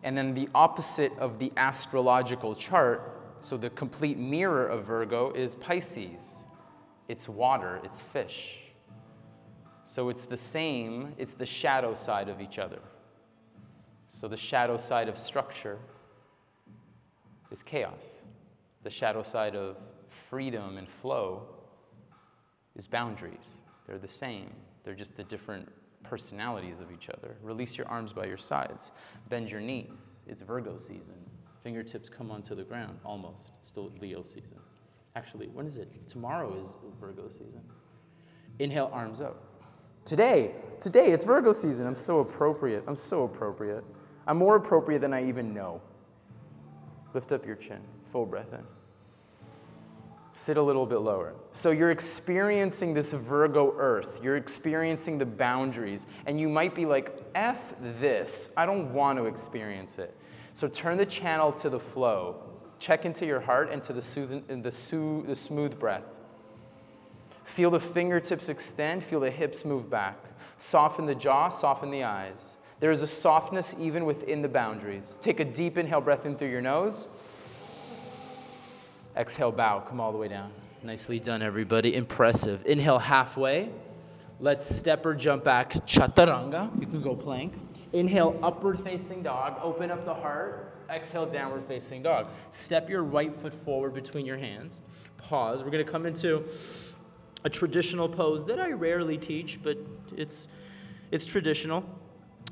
[0.03, 5.55] And then the opposite of the astrological chart, so the complete mirror of Virgo, is
[5.55, 6.43] Pisces.
[7.07, 8.59] It's water, it's fish.
[9.83, 12.79] So it's the same, it's the shadow side of each other.
[14.07, 15.77] So the shadow side of structure
[17.51, 18.17] is chaos.
[18.83, 19.77] The shadow side of
[20.29, 21.54] freedom and flow
[22.75, 23.61] is boundaries.
[23.87, 24.49] They're the same,
[24.83, 25.67] they're just the different
[26.03, 27.35] personalities of each other.
[27.41, 28.91] Release your arms by your sides,
[29.29, 30.21] bend your knees.
[30.27, 31.15] It's Virgo season.
[31.63, 33.51] Fingertips come onto the ground, almost.
[33.57, 34.59] It's still Leo season.
[35.15, 35.89] Actually, when is it?
[36.07, 37.61] Tomorrow is Virgo season.
[38.59, 39.43] Inhale, arms up.
[40.03, 41.87] Today, today, it's Virgo season.
[41.87, 42.83] I'm so appropriate.
[42.87, 43.83] I'm so appropriate.
[44.27, 45.81] I'm more appropriate than I even know.
[47.13, 47.79] Lift up your chin,
[48.11, 48.63] full breath in.
[50.37, 51.33] Sit a little bit lower.
[51.53, 54.19] So you're experiencing this Virgo earth.
[54.21, 56.07] You're experiencing the boundaries.
[56.25, 58.49] And you might be like, F this.
[58.57, 60.15] I don't want to experience it.
[60.53, 62.43] So turn the channel to the flow.
[62.79, 66.03] Check into your heart and to the, sooth- the, soo- the smooth breath.
[67.45, 70.17] Feel the fingertips extend, feel the hips move back.
[70.57, 72.57] Soften the jaw, soften the eyes.
[72.81, 75.17] There is a softness even within the boundaries.
[75.21, 77.07] Take a deep inhale breath in through your nose.
[79.15, 79.79] Exhale, bow.
[79.79, 80.51] Come all the way down.
[80.83, 81.95] Nicely done, everybody.
[81.95, 82.65] Impressive.
[82.65, 83.69] Inhale halfway.
[84.41, 85.71] Let's step or jump back.
[85.87, 86.69] Chaturanga.
[86.79, 87.53] You can go plank.
[87.93, 89.57] Inhale, upward facing dog.
[89.61, 90.73] Open up the heart.
[90.89, 92.27] Exhale, downward facing dog.
[92.51, 94.81] Step your right foot forward between your hands.
[95.17, 95.63] Pause.
[95.63, 96.43] We're going to come into
[97.45, 99.77] a traditional pose that I rarely teach, but
[100.15, 100.49] it's,
[101.11, 101.85] it's traditional.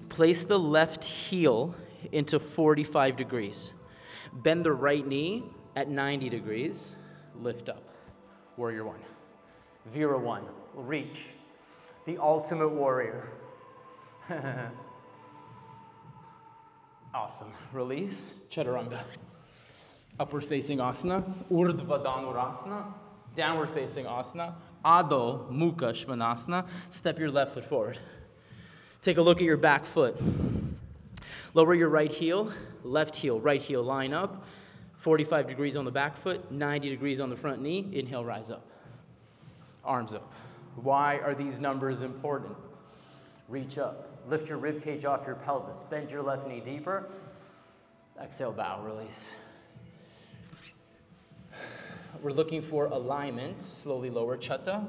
[0.07, 1.75] Place the left heel
[2.13, 3.73] into 45 degrees.
[4.31, 5.43] Bend the right knee
[5.75, 6.91] at 90 degrees.
[7.41, 7.83] Lift up.
[8.57, 8.99] Warrior one.
[9.93, 10.43] Vira one.
[10.73, 11.25] Reach.
[12.05, 13.27] The ultimate warrior.
[17.13, 17.51] awesome.
[17.71, 18.33] Release.
[18.49, 19.01] Chaturanga.
[20.19, 21.23] Upward facing asana.
[21.51, 22.93] Urdhva Dhanurasana.
[23.33, 24.53] Downward facing asana.
[24.85, 26.67] Adho Mukha Svanasana.
[26.89, 27.97] Step your left foot forward.
[29.01, 30.15] Take a look at your back foot.
[31.53, 32.51] Lower your right heel,
[32.83, 34.45] left heel, right heel, line up.
[35.03, 37.89] 45 degrees on the back foot, 90 degrees on the front knee.
[37.91, 38.65] Inhale, rise up.
[39.83, 40.31] Arms up.
[40.77, 42.55] Why are these numbers important?
[43.49, 44.07] Reach up.
[44.29, 45.83] Lift your rib cage off your pelvis.
[45.83, 47.09] Bend your left knee deeper.
[48.21, 49.27] Exhale, bow, release.
[52.21, 53.61] We're looking for alignment.
[53.61, 54.85] Slowly lower chatta.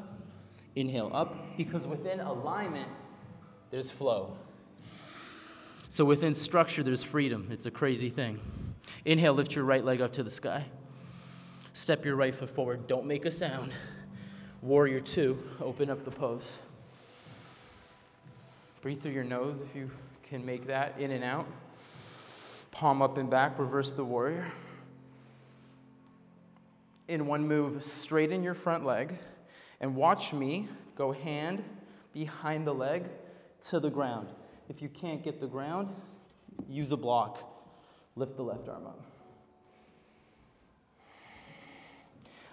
[0.77, 2.89] Inhale up, because within alignment,
[3.73, 4.37] there's flow.
[5.89, 7.49] So within structure, there's freedom.
[7.51, 8.39] It's a crazy thing.
[9.05, 10.67] Inhale, lift your right leg up to the sky.
[11.73, 12.87] Step your right foot forward.
[12.87, 13.73] Don't make a sound.
[14.63, 16.59] Warrior two, open up the pose.
[18.81, 19.91] Breathe through your nose if you
[20.23, 21.47] can make that in and out.
[22.71, 24.51] Palm up and back, reverse the warrior.
[27.09, 29.19] In one move, straighten your front leg
[29.81, 31.63] and watch me go hand
[32.13, 33.05] behind the leg
[33.69, 34.29] to the ground.
[34.69, 35.89] If you can't get the ground,
[36.69, 37.54] use a block.
[38.17, 39.03] Lift the left arm up.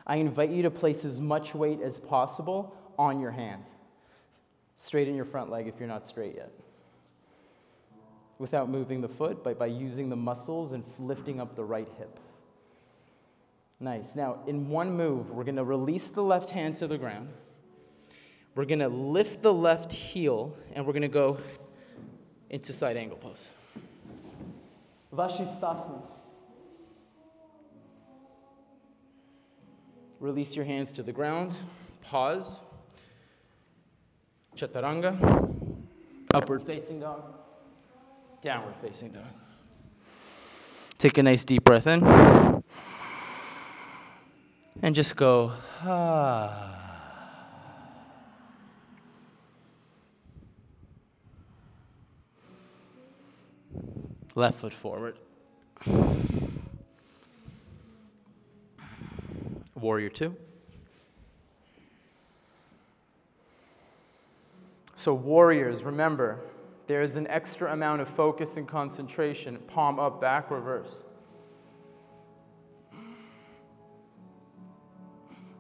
[0.06, 3.64] I invite you to place as much weight as possible on your hand.
[4.76, 6.52] Straighten your front leg if you're not straight yet.
[8.40, 12.20] Without moving the foot, but by using the muscles and lifting up the right hip.
[13.80, 14.16] Nice.
[14.16, 17.30] Now, in one move, we're going to release the left hand to the ground.
[18.56, 21.38] We're going to lift the left heel and we're going to go
[22.50, 23.48] into side angle pose.
[25.14, 26.02] Vashisthasana.
[30.20, 31.58] Release your hands to the ground.
[32.04, 32.62] Pause.
[34.56, 35.18] Chaturanga.
[36.34, 37.24] Upward facing dog.
[38.42, 39.24] Downward facing dog.
[40.98, 42.04] Take a nice deep breath in.
[44.84, 46.81] And just go, ah.
[54.36, 55.18] Left foot forward.
[59.76, 60.36] Warrior two.
[64.96, 66.40] So, warriors, remember,
[66.86, 69.58] there is an extra amount of focus and concentration.
[69.68, 71.02] Palm up, back, reverse.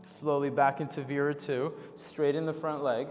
[0.06, 1.74] Slowly back into Vira 2.
[1.96, 3.08] Straighten the front leg.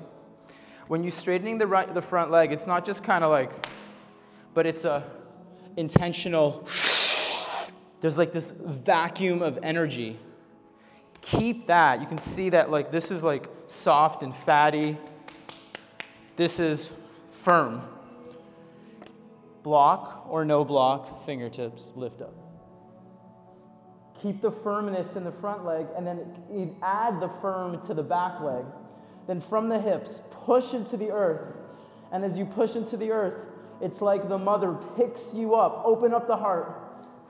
[0.86, 3.66] When you're straightening the, right, the front leg, it's not just kind of like,
[4.54, 5.02] but it's a
[5.76, 6.62] intentional,
[8.00, 10.18] there's like this vacuum of energy.
[11.22, 12.00] Keep that.
[12.00, 14.96] You can see that like this is like soft and fatty.
[16.36, 16.90] This is
[17.32, 17.82] firm.
[19.62, 22.34] Block or no block, fingertips lift up.
[24.22, 26.18] Keep the firmness in the front leg and then
[26.82, 28.64] add the firm to the back leg.
[29.26, 31.54] Then from the hips, push into the earth.
[32.12, 33.46] And as you push into the earth,
[33.80, 35.82] it's like the mother picks you up.
[35.84, 36.76] Open up the heart.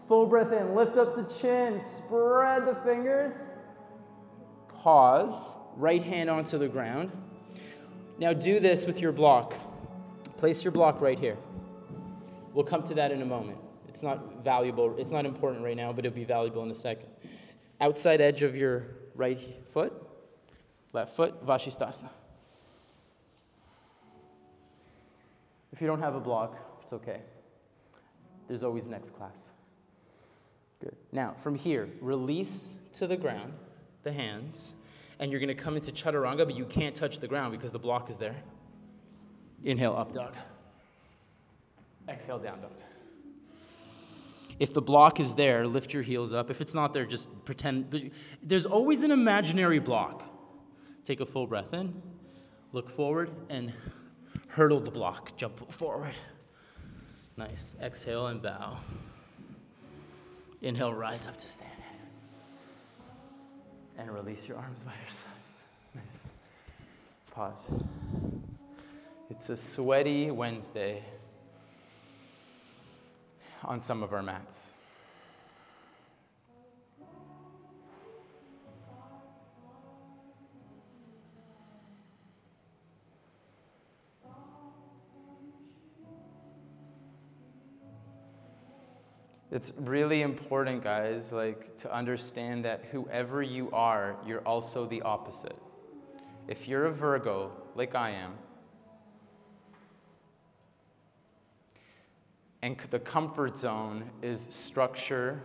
[0.08, 0.74] Full breath in.
[0.74, 1.80] Lift up the chin.
[1.80, 3.34] Spread the fingers.
[4.68, 5.54] Pause.
[5.76, 7.12] Right hand onto the ground.
[8.18, 9.54] Now do this with your block.
[10.36, 11.38] Place your block right here.
[12.52, 13.58] We'll come to that in a moment.
[13.88, 17.08] It's not valuable, it's not important right now, but it'll be valuable in a second.
[17.80, 19.38] Outside edge of your right
[19.72, 19.92] foot,
[20.92, 22.10] left foot, Vashisthasana.
[25.72, 27.20] If you don't have a block, it's okay.
[28.48, 29.50] There's always next class.
[30.80, 30.96] Good.
[31.12, 33.52] Now, from here, release to the ground
[34.02, 34.74] the hands,
[35.18, 37.78] and you're going to come into chaturanga, but you can't touch the ground because the
[37.78, 38.36] block is there.
[39.62, 40.34] Inhale, up dog.
[42.08, 42.72] Exhale, down dog.
[44.58, 46.50] If the block is there, lift your heels up.
[46.50, 48.10] If it's not there, just pretend.
[48.42, 50.22] There's always an imaginary block.
[51.02, 52.02] Take a full breath in,
[52.72, 53.72] look forward, and
[54.50, 55.36] hurdle the block.
[55.36, 56.14] Jump forward.
[57.36, 57.74] Nice.
[57.80, 58.78] Exhale and bow.
[60.62, 61.70] Inhale, rise up to stand.
[63.98, 65.26] And release your arms by your sides.
[65.94, 66.18] Nice.
[67.32, 67.70] Pause.
[69.30, 71.02] It's a sweaty Wednesday
[73.64, 74.72] on some of our mats.
[89.52, 95.56] It's really important, guys, like to understand that whoever you are, you're also the opposite.
[96.46, 98.34] If you're a Virgo, like I am,
[102.62, 105.42] and the comfort zone is structure,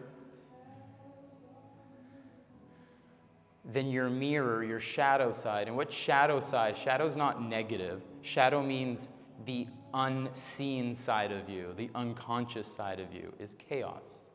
[3.74, 5.68] then your mirror, your shadow side.
[5.68, 6.78] And what shadow side?
[6.78, 8.04] Shadow's not negative.
[8.22, 9.08] Shadow means
[9.46, 14.26] the unseen side of you, the unconscious side of you, is chaos,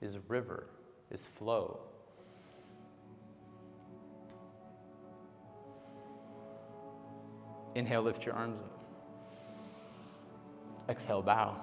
[0.00, 0.68] is river,
[1.10, 1.80] is flow.
[7.74, 8.78] Inhale, lift your arms up.
[10.88, 11.56] Exhale, bow.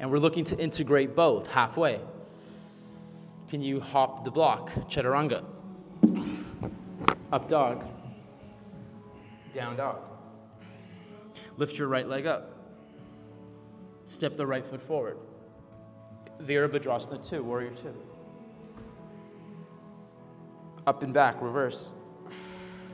[0.00, 2.00] And we're looking to integrate both halfway.
[3.48, 4.70] Can you hop the block?
[4.88, 5.44] Chaturanga.
[7.32, 7.84] Up dog.
[9.52, 10.09] Down dog.
[11.60, 12.56] Lift your right leg up.
[14.06, 15.18] Step the right foot forward.
[16.42, 17.94] Virabhadrasana 2, Warrior 2.
[20.86, 21.90] Up and back, reverse.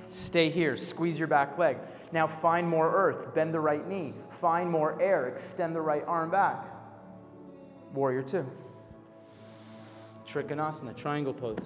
[0.08, 1.76] Stay here, squeeze your back leg.
[2.10, 4.14] Now find more earth, bend the right knee.
[4.30, 6.66] Find more air, extend the right arm back.
[7.94, 8.50] Warrior 2.
[10.26, 11.64] Trikonasana, triangle pose.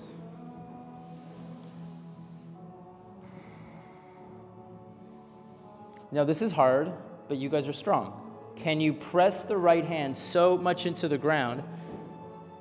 [6.12, 6.92] Now, this is hard,
[7.28, 8.30] but you guys are strong.
[8.56, 11.62] Can you press the right hand so much into the ground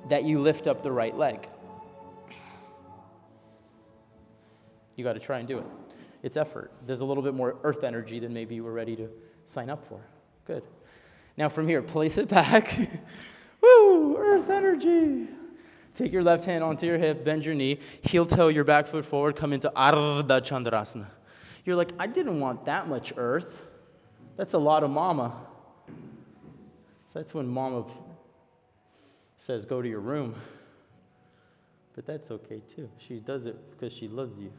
[0.08, 1.48] that you lift up the right leg?
[4.96, 5.66] You got to try and do it.
[6.22, 6.70] It's effort.
[6.86, 9.08] There's a little bit more earth energy than maybe you were ready to
[9.44, 10.00] sign up for.
[10.46, 10.62] Good.
[11.36, 12.76] Now, from here, place it back.
[13.62, 15.28] Woo, earth energy.
[15.94, 19.04] Take your left hand onto your hip, bend your knee, heel toe your back foot
[19.04, 21.06] forward, come into Ardha Chandrasana.
[21.64, 23.62] You're like, I didn't want that much earth.
[24.36, 25.34] That's a lot of mama.
[27.04, 27.86] So that's when mama
[29.36, 30.34] says, go to your room.
[31.94, 32.88] But that's okay too.
[32.98, 34.52] She does it because she loves you.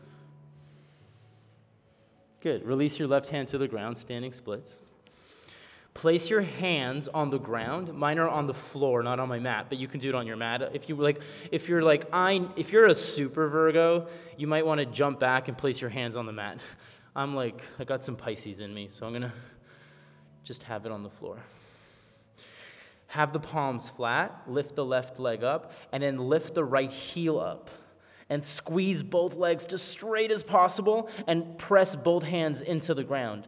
[2.42, 2.66] Good.
[2.66, 4.74] Release your left hand to the ground, standing splits.
[5.94, 7.94] Place your hands on the ground.
[7.94, 10.26] Mine are on the floor, not on my mat, but you can do it on
[10.26, 10.72] your mat.
[10.74, 11.22] If you like,
[11.52, 15.48] if you're like I, if you're a super Virgo, you might want to jump back
[15.48, 16.60] and place your hands on the mat.
[17.16, 19.34] I'm like, I got some Pisces in me, so I'm gonna
[20.44, 21.38] just have it on the floor.
[23.08, 27.40] Have the palms flat, lift the left leg up, and then lift the right heel
[27.40, 27.70] up.
[28.30, 33.46] And squeeze both legs to straight as possible and press both hands into the ground.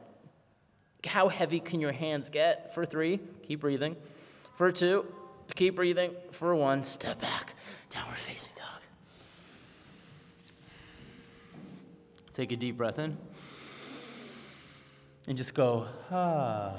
[1.05, 2.74] How heavy can your hands get?
[2.74, 3.95] For three, keep breathing.
[4.57, 5.05] For two,
[5.55, 6.11] keep breathing.
[6.32, 7.53] For one, step back,
[7.89, 8.82] downward facing dog.
[12.34, 13.18] Take a deep breath in.
[15.28, 16.74] And just go, ah.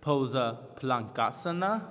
[0.00, 1.82] Posa Plankasana.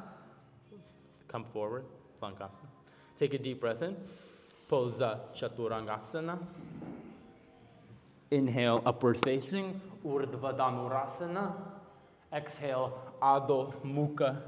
[1.27, 1.85] Come forward,
[2.21, 2.67] Plankasana.
[3.15, 3.95] Take a deep breath in.
[4.67, 6.39] Posa Chaturangasana.
[8.31, 11.53] Inhale, upward facing, Urdhva Dhanurasana.
[12.31, 14.41] Exhale, Adho Mukha.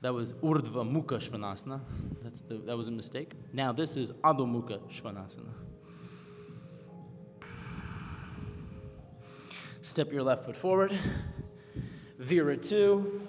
[0.00, 1.80] That was Urdhva Mukha Svanasana.
[2.22, 3.32] That's the, that was a mistake.
[3.52, 5.52] Now this is Adho Mukha Svanasana.
[9.84, 10.98] Step your left foot forward.
[12.18, 13.20] Vira two.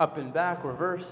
[0.00, 1.06] Up and back, reverse.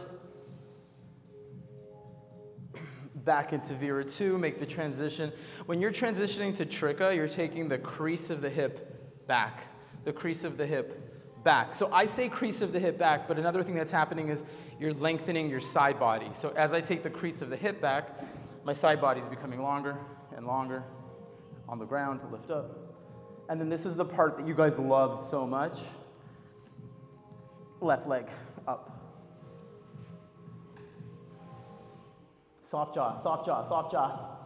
[3.14, 5.32] Back into Vira two, make the transition.
[5.66, 9.66] When you're transitioning to Trika, you're taking the crease of the hip back.
[10.04, 11.74] The crease of the hip back.
[11.74, 14.46] So I say crease of the hip back, but another thing that's happening is
[14.80, 16.30] you're lengthening your side body.
[16.32, 18.18] So as I take the crease of the hip back,
[18.64, 19.98] my side body is becoming longer
[20.34, 20.84] and longer
[21.74, 22.70] on the ground, to lift up.
[23.48, 25.80] And then this is the part that you guys loved so much.
[27.80, 28.26] Left leg
[28.68, 28.92] up.
[32.62, 34.36] Soft jaw, soft jaw, soft jaw.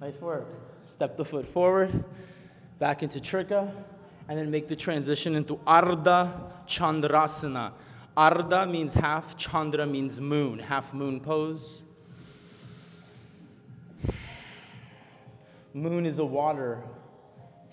[0.00, 0.46] Nice work.
[0.84, 2.04] Step the foot forward,
[2.78, 3.72] back into Trika,
[4.28, 7.72] and then make the transition into Ardha Chandrasana.
[8.16, 11.82] Ardha means half, Chandra means moon, half moon pose.
[15.74, 16.84] Moon is a water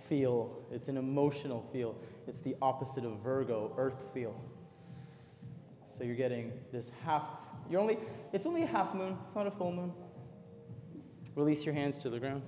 [0.10, 1.95] feel, it's an emotional feel.
[2.28, 4.36] It's the opposite of Virgo, earth feel.
[5.88, 7.24] So you're getting this half,
[7.70, 7.99] you're only,
[8.34, 9.93] it's only a half moon, it's not a full moon.
[11.36, 12.41] Release your hands to the ground.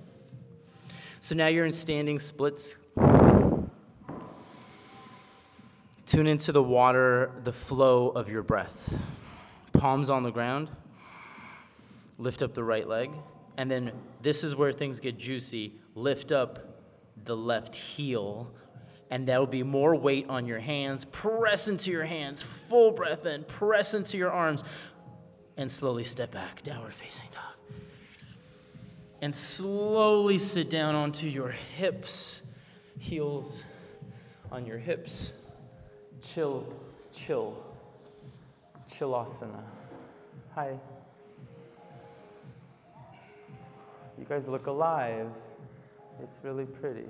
[1.20, 2.76] So now you're in standing splits.
[6.06, 8.94] Tune into the water, the flow of your breath.
[9.72, 10.70] Palms on the ground.
[12.18, 13.10] Lift up the right leg.
[13.56, 13.92] And then
[14.22, 15.74] this is where things get juicy.
[15.94, 16.80] Lift up
[17.24, 18.52] the left heel
[19.10, 21.04] and there'll be more weight on your hands.
[21.04, 24.64] Press into your hands, full breath in, press into your arms,
[25.56, 27.78] and slowly step back, downward facing dog.
[29.22, 32.42] And slowly sit down onto your hips,
[32.98, 33.62] heels
[34.50, 35.32] on your hips.
[36.20, 36.66] Chill,
[37.12, 37.62] chill,
[38.88, 39.62] chillasana.
[40.54, 40.78] Hi.
[44.24, 45.28] You guys look alive.
[46.22, 47.04] It's really pretty.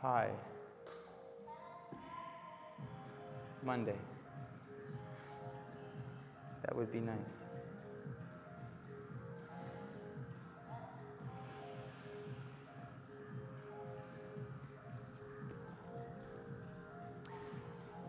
[0.00, 0.30] Thai.
[3.62, 3.98] Monday.
[6.62, 7.18] That would be nice.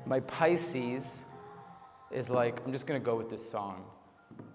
[0.06, 1.20] My Pisces
[2.12, 3.84] is like, I'm just going to go with this song.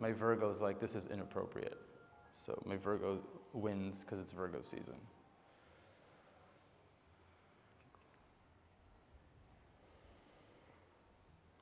[0.01, 1.79] My Virgo is like, this is inappropriate.
[2.33, 3.21] So my Virgo
[3.53, 4.97] wins because it's Virgo season.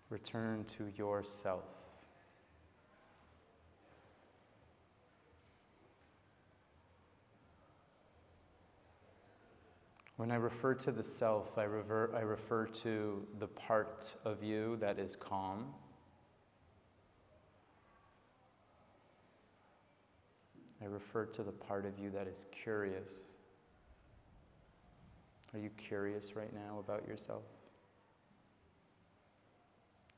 [0.08, 1.64] Return to yourself.
[10.16, 14.78] When I refer to the self, I, rever- I refer to the part of you
[14.80, 15.74] that is calm.
[20.86, 23.10] I refer to the part of you that is curious.
[25.52, 27.42] Are you curious right now about yourself?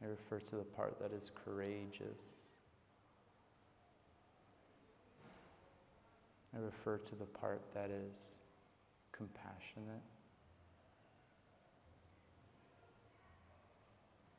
[0.03, 2.21] I refer to the part that is courageous.
[6.55, 8.19] I refer to the part that is
[9.13, 10.03] compassionate.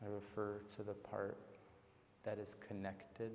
[0.04, 1.38] I refer to the part
[2.24, 3.32] that is connected.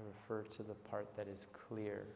[0.00, 2.06] I refer to the part that is clear.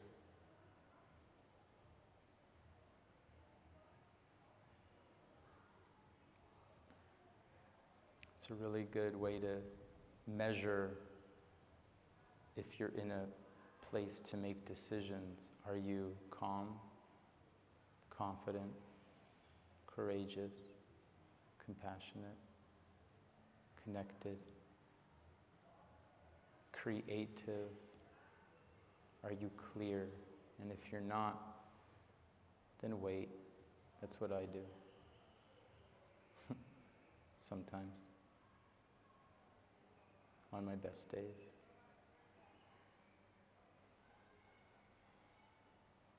[8.38, 9.56] It's a really good way to
[10.26, 10.90] measure
[12.56, 13.24] if you're in a
[13.90, 15.50] place to make decisions.
[15.68, 16.68] Are you calm,
[18.10, 18.72] confident,
[19.86, 20.52] courageous,
[21.64, 22.36] compassionate,
[23.82, 24.36] connected,
[26.84, 27.72] creative?
[29.22, 30.06] Are you clear?
[30.60, 31.40] And if you're not,
[32.82, 33.30] then wait.
[34.00, 34.60] That's what I do.
[37.38, 37.96] Sometimes.
[40.52, 41.48] On my best days.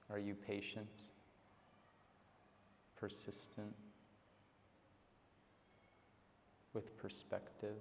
[0.09, 0.87] Are you patient,
[2.99, 3.73] persistent,
[6.73, 7.77] with perspective?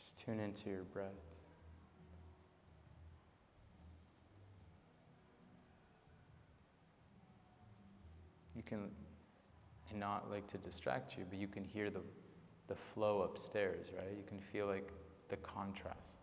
[0.00, 1.10] Just tune into your breath.
[8.56, 8.90] You can,
[9.90, 12.00] and not like to distract you, but you can hear the,
[12.66, 14.16] the flow upstairs, right?
[14.16, 14.90] You can feel like
[15.28, 16.16] the contrast.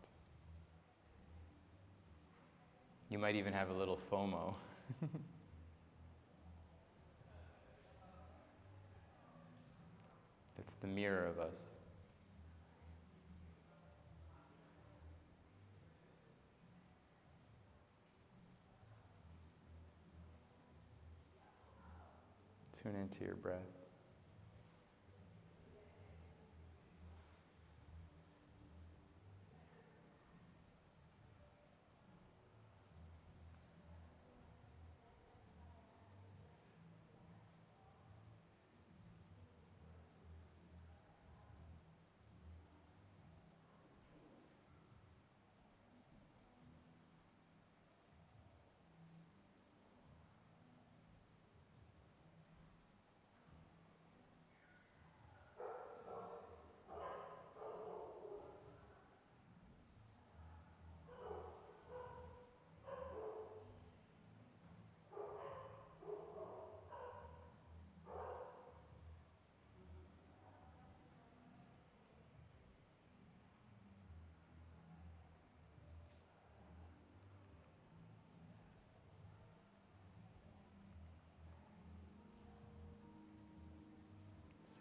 [3.10, 4.56] You might even have a little FOMO.
[10.68, 11.77] It's the mirror of us.
[22.88, 23.77] Tune into your breath.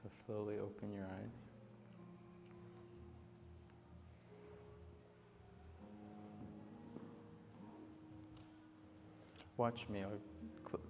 [0.07, 1.31] So slowly open your eyes.
[9.57, 10.05] Watch me.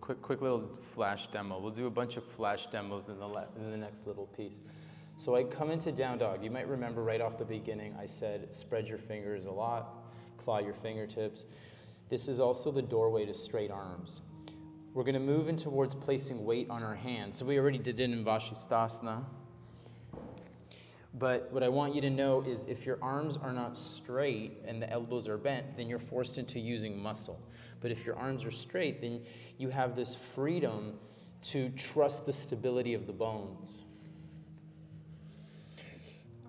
[0.00, 1.58] Quick, quick little flash demo.
[1.58, 4.60] We'll do a bunch of flash demos in the, le- in the next little piece.
[5.16, 6.44] So I come into down dog.
[6.44, 9.94] You might remember right off the beginning, I said spread your fingers a lot,
[10.36, 11.46] claw your fingertips.
[12.10, 14.20] This is also the doorway to straight arms.
[14.96, 17.36] We're going to move in towards placing weight on our hands.
[17.36, 19.24] So we already did it in Vashisthasana.
[21.12, 24.80] But what I want you to know is if your arms are not straight and
[24.80, 27.38] the elbows are bent, then you're forced into using muscle.
[27.82, 29.20] But if your arms are straight, then
[29.58, 30.94] you have this freedom
[31.48, 33.82] to trust the stability of the bones.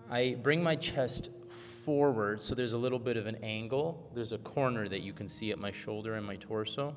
[0.10, 4.10] I bring my chest forward, so there's a little bit of an angle.
[4.16, 6.96] There's a corner that you can see at my shoulder and my torso.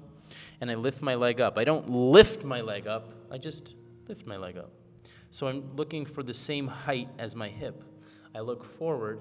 [0.61, 1.59] And I lift my leg up.
[1.59, 3.75] I don't lift my leg up, I just
[4.09, 4.71] lift my leg up.
[5.31, 7.85] So I'm looking for the same height as my hip.
[8.35, 9.21] I look forward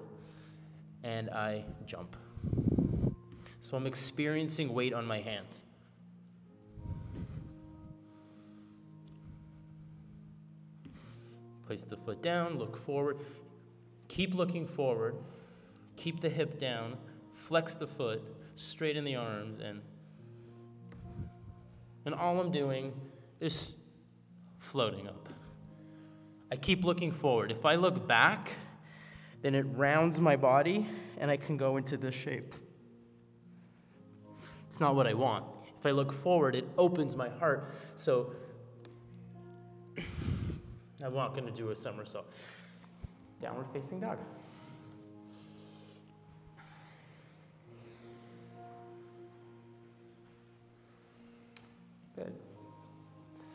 [1.04, 2.16] and I jump.
[3.62, 5.64] So I'm experiencing weight on my hands.
[11.68, 13.20] Place the foot down, look forward.
[14.08, 15.16] Keep looking forward.
[15.96, 16.98] Keep the hip down.
[17.36, 18.24] Flex the foot,
[18.56, 19.82] straighten the arms, and
[22.06, 22.94] and all I'm doing
[23.40, 23.76] is
[24.60, 25.30] floating up.
[26.52, 27.52] I keep looking forward.
[27.52, 28.52] If I look back,
[29.42, 30.88] then it rounds my body
[31.18, 32.54] and I can go into this shape.
[34.68, 35.46] It's not what I want.
[35.80, 37.74] If I look forward, it opens my heart.
[37.96, 38.34] So
[41.04, 42.32] I'm not going to do a somersault.
[43.42, 44.20] Downward facing dog.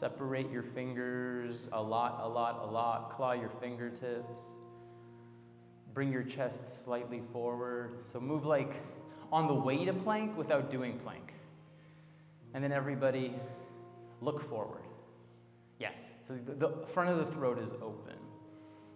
[0.04, 3.16] Separate your fingers a lot, a lot, a lot.
[3.16, 4.36] Claw your fingertips.
[5.94, 8.04] Bring your chest slightly forward.
[8.04, 8.82] So move like
[9.32, 11.32] on the way to plank without doing plank.
[12.52, 13.32] And then everybody
[14.20, 14.84] look forward.
[15.80, 16.18] Yes.
[16.28, 18.18] So the, front of the throat is open.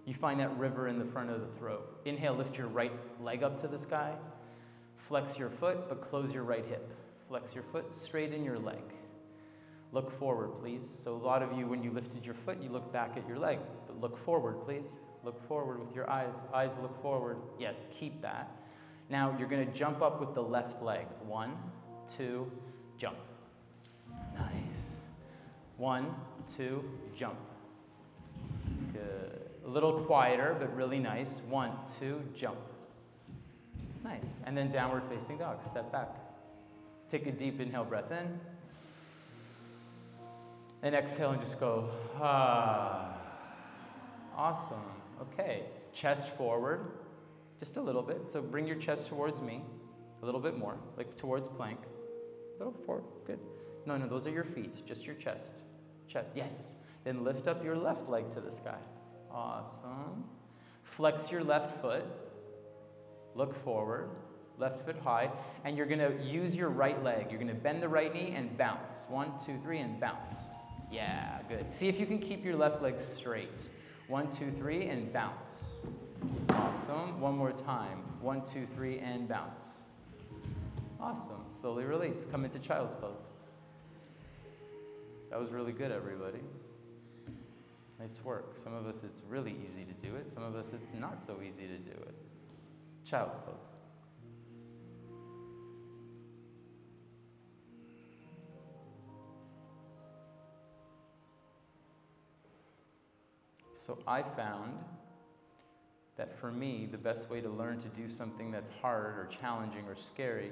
[0.05, 2.03] You find that river in the front of the throat.
[2.05, 2.93] Inhale, lift your right
[3.23, 4.13] leg up to the sky.
[4.99, 6.93] Flex your foot, but close your right hip.
[7.29, 8.83] Flex your foot, straighten your leg.
[9.93, 10.83] Look forward, please.
[11.03, 13.39] So, a lot of you, when you lifted your foot, you look back at your
[13.39, 13.59] leg.
[13.87, 14.87] But look forward, please.
[15.25, 16.35] Look forward with your eyes.
[16.53, 17.39] Eyes look forward.
[17.59, 18.51] Yes, keep that.
[19.11, 21.07] Now, you're going to jump up with the left leg.
[21.27, 21.57] One,
[22.07, 22.51] two,
[22.99, 23.17] jump.
[24.35, 24.53] Nice.
[25.79, 26.15] One,
[26.57, 26.85] two,
[27.17, 27.39] jump.
[28.93, 29.41] Good.
[29.65, 31.41] A little quieter, but really nice.
[31.49, 32.59] One, two, jump.
[34.05, 34.37] Nice.
[34.45, 35.65] And then downward facing dog.
[35.65, 36.09] Step back.
[37.09, 38.39] Take a deep inhale breath in.
[40.83, 43.17] And exhale and just go, ah.
[44.37, 44.85] Awesome.
[45.21, 45.65] Okay.
[45.93, 46.93] Chest forward,
[47.59, 48.31] just a little bit.
[48.31, 49.63] So bring your chest towards me,
[50.23, 51.81] a little bit more, like towards plank.
[52.55, 53.05] A little forward.
[53.27, 53.41] Good.
[53.87, 55.63] No, no, those are your feet, just your chest.
[56.07, 56.29] Chest.
[56.35, 56.73] Yes.
[57.05, 58.79] Then lift up your left leg to the sky.
[59.31, 60.25] Awesome.
[60.85, 62.05] Flex your left foot.
[63.35, 64.11] Look forward.
[64.59, 65.31] Left foot high.
[65.65, 67.27] And you're going to use your right leg.
[67.31, 69.07] You're going to bend the right knee and bounce.
[69.09, 70.35] One, two, three, and bounce.
[70.91, 71.69] Yeah, good.
[71.69, 73.69] See if you can keep your left leg straight.
[74.09, 75.65] One, two, three, and bounce.
[76.51, 77.21] Awesome.
[77.21, 78.03] One more time.
[78.21, 79.65] One, two, three, and bounce.
[81.01, 81.45] Awesome.
[81.49, 82.25] Slowly release.
[82.31, 83.23] Come into child's pose.
[85.31, 86.41] That was really good, everybody.
[87.99, 88.57] Nice work.
[88.63, 91.39] Some of us it's really easy to do it, some of us it's not so
[91.43, 92.15] easy to do it.
[93.05, 93.78] Child's pose.
[103.79, 104.73] So I found
[106.17, 109.85] that for me, the best way to learn to do something that's hard or challenging
[109.87, 110.51] or scary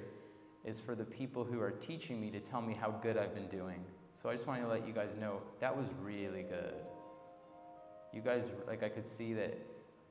[0.65, 3.49] is for the people who are teaching me to tell me how good I've been
[3.49, 3.85] doing.
[4.15, 6.75] So I just wanted to let you guys know that was really good.
[8.13, 9.59] You guys, like, I could see that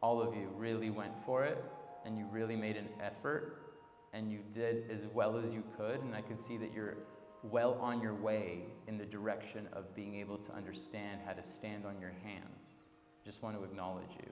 [0.04, 1.64] all of you really went for it
[2.06, 3.78] and you really made an effort
[4.12, 6.02] and you did as well as you could.
[6.02, 6.98] And I could see that you're
[7.44, 11.86] well on your way in the direction of being able to understand how to stand
[11.86, 12.75] on your hands.
[13.26, 14.32] Just want to acknowledge you.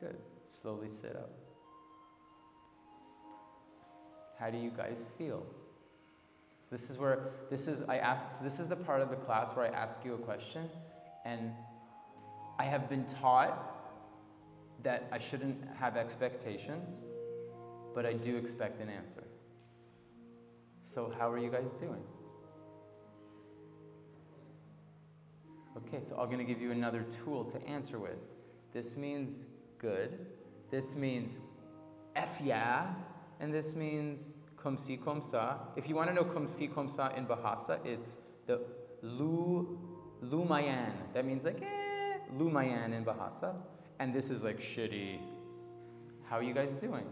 [0.00, 0.16] Good.
[0.60, 1.30] Slowly sit up.
[4.38, 5.42] How do you guys feel?
[6.64, 9.54] So this is where this is I asked this is the part of the class
[9.56, 10.68] where I ask you a question
[11.24, 11.52] and
[12.58, 13.72] I have been taught
[14.82, 16.94] that I shouldn't have expectations,
[17.94, 19.24] but I do expect an answer.
[20.82, 22.02] So how are you guys doing?
[25.76, 28.18] Okay, so I'm going to give you another tool to answer with.
[28.72, 29.44] This means
[29.78, 30.26] good.
[30.70, 31.36] This means
[32.14, 32.94] F yeah.
[33.40, 35.58] And this means comme ci, comme ça.
[35.76, 38.16] If you want to know comme ci, comme ça in Bahasa, it's
[38.46, 38.60] the
[39.02, 39.78] lu,
[40.24, 40.92] lumayan.
[41.12, 43.54] That means like, eh, lumayan in Bahasa.
[43.98, 45.20] And this is like shitty.
[46.24, 47.04] How are you guys doing?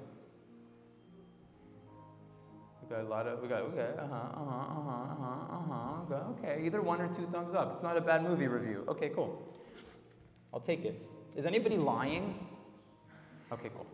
[2.94, 5.84] Got a lot of, we got, okay, uh huh, uh huh, uh huh, uh huh,
[6.08, 6.30] uh huh.
[6.38, 7.72] Okay, either one or two thumbs up.
[7.74, 8.84] It's not a bad movie review.
[8.86, 9.52] Okay, cool.
[10.52, 11.04] I'll take it.
[11.34, 12.38] Is anybody lying?
[13.50, 13.86] Okay, cool.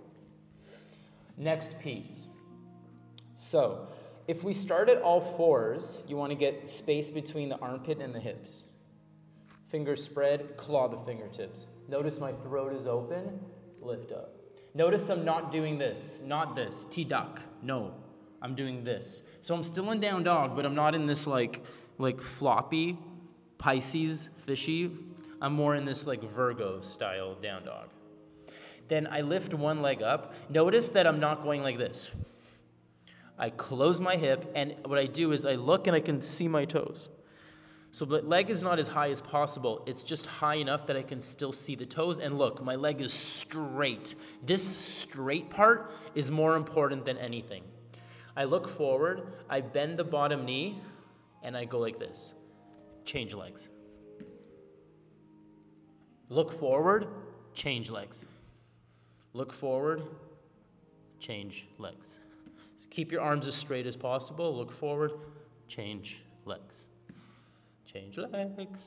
[1.38, 2.26] Next piece.
[3.36, 3.88] So,
[4.28, 8.14] if we start at all fours, you want to get space between the armpit and
[8.14, 8.64] the hips.
[9.68, 11.64] Fingers spread, claw the fingertips.
[11.88, 13.40] Notice my throat is open,
[13.80, 14.34] lift up.
[14.74, 17.40] Notice I'm not doing this, not this, T duck.
[17.62, 17.94] No,
[18.42, 19.22] I'm doing this.
[19.40, 21.62] So I'm still in down dog, but I'm not in this like
[21.98, 22.98] like floppy,
[23.58, 24.90] Pisces, fishy.
[25.42, 27.90] I'm more in this like Virgo style down dog.
[28.88, 30.34] Then I lift one leg up.
[30.50, 32.10] Notice that I'm not going like this.
[33.38, 36.48] I close my hip, and what I do is I look and I can see
[36.48, 37.08] my toes.
[37.92, 39.82] So the leg is not as high as possible.
[39.86, 42.18] It's just high enough that I can still see the toes.
[42.18, 44.14] And look, my leg is straight.
[44.44, 47.64] This straight part is more important than anything.
[48.36, 50.80] I look forward, I bend the bottom knee,
[51.42, 52.34] and I go like this.
[53.04, 53.68] Change legs.
[56.28, 57.08] Look forward,
[57.54, 58.18] change legs.
[59.32, 60.02] Look forward,
[61.18, 62.18] change legs.
[62.90, 64.56] Keep your arms as straight as possible.
[64.56, 65.12] Look forward,
[65.68, 66.86] change legs.
[67.86, 68.86] Change legs.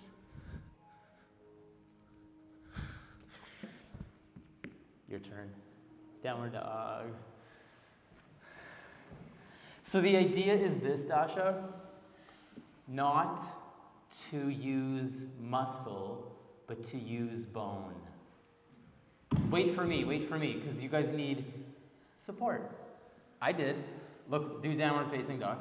[5.08, 5.50] Your turn.
[6.24, 7.08] Downward dog.
[9.84, 11.64] So the idea is this, Dasha
[12.88, 13.42] not
[14.30, 16.36] to use muscle,
[16.68, 17.94] but to use bone.
[19.50, 21.46] Wait for me, wait for me, because you guys need
[22.16, 22.72] support.
[23.42, 23.76] I did.
[24.30, 25.58] Look, do downward facing dog.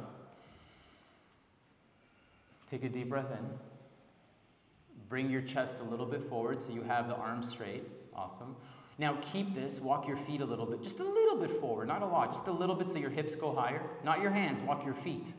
[2.68, 3.46] Take a deep breath in.
[5.08, 7.82] Bring your chest a little bit forward so you have the arms straight.
[8.14, 8.56] Awesome.
[8.98, 12.02] Now keep this, walk your feet a little bit, just a little bit forward, not
[12.02, 13.82] a lot, just a little bit so your hips go higher.
[14.04, 15.32] Not your hands, walk your feet.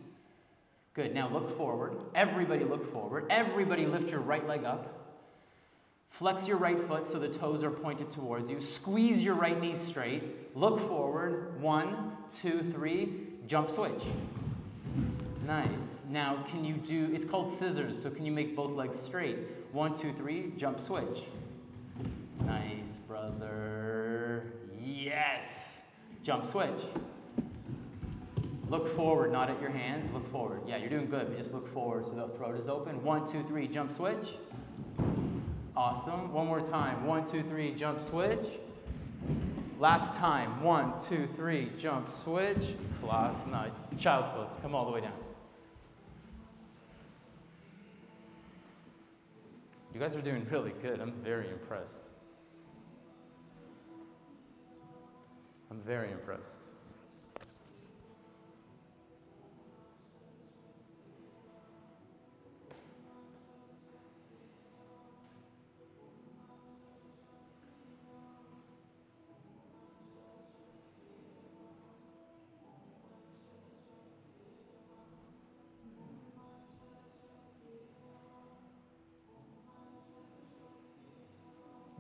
[0.94, 1.16] Good.
[1.16, 1.98] Now look forward.
[2.14, 3.26] Everybody look forward.
[3.30, 5.00] Everybody lift your right leg up.
[6.12, 8.62] Flex your right foot so the toes are pointed towards you.
[8.62, 10.56] Squeeze your right knee straight.
[10.56, 11.60] Look forward.
[11.60, 13.24] One, two, three.
[13.48, 14.04] Jump switch.
[15.48, 16.02] Nice.
[16.10, 19.40] Now, can you do, it's called scissors, so can you make both legs straight?
[19.72, 21.24] One, two, three, jump switch.
[22.42, 24.54] Nice, brother.
[24.80, 25.82] Yes.
[26.24, 26.70] Jump switch.
[28.70, 30.10] Look forward, not at your hands.
[30.12, 30.62] Look forward.
[30.66, 33.04] Yeah, you're doing good, but just look forward so the throat is open.
[33.04, 34.36] One, two, three, jump switch.
[35.76, 36.32] Awesome.
[36.32, 37.06] One more time.
[37.06, 38.48] One, two, three, jump switch.
[39.80, 40.64] Last time.
[40.64, 42.76] One, two, three, jump switch.
[43.02, 43.74] Class night.
[43.98, 44.58] Child's pose.
[44.62, 45.14] Come all the way down.
[49.94, 51.00] You guys are doing really good.
[51.00, 51.98] I'm very impressed.
[55.74, 56.44] I'm very impressed.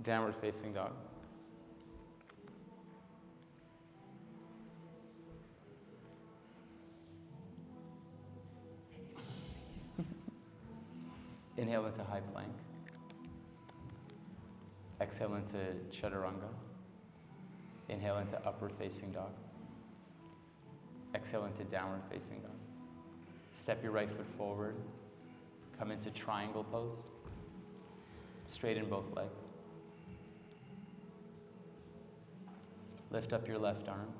[0.03, 0.91] Downward facing dog.
[11.94, 12.52] Into high plank.
[15.00, 15.58] Exhale into
[15.91, 16.50] chaturanga.
[17.88, 19.30] Inhale into upward facing dog.
[21.14, 22.50] Exhale into downward facing dog.
[23.52, 24.76] Step your right foot forward.
[25.78, 27.04] Come into triangle pose.
[28.46, 29.38] Straighten both legs.
[33.12, 34.12] Lift up your left arm.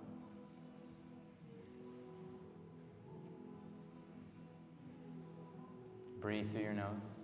[6.22, 7.16] Breathe through your nose.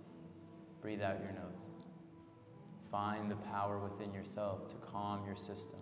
[0.80, 1.74] Breathe out your nose.
[2.90, 5.78] Find the power within yourself to calm your system.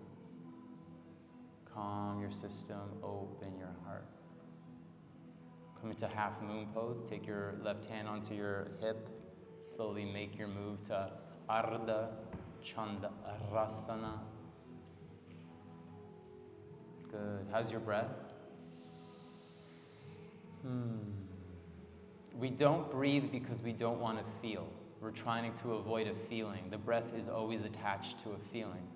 [1.73, 4.07] Calm your system, open your heart.
[5.81, 7.03] Come into half moon pose.
[7.09, 9.09] Take your left hand onto your hip.
[9.61, 11.13] Slowly make your move to
[11.49, 12.09] Ardha
[12.65, 14.19] Chandrasana.
[17.11, 17.47] Good.
[17.53, 18.11] How's your breath?
[20.63, 20.99] Hmm.
[22.39, 24.67] We don't breathe because we don't want to feel.
[25.01, 26.71] We're trying to avoid a feeling.
[26.71, 28.87] The breath is always attached to a feeling.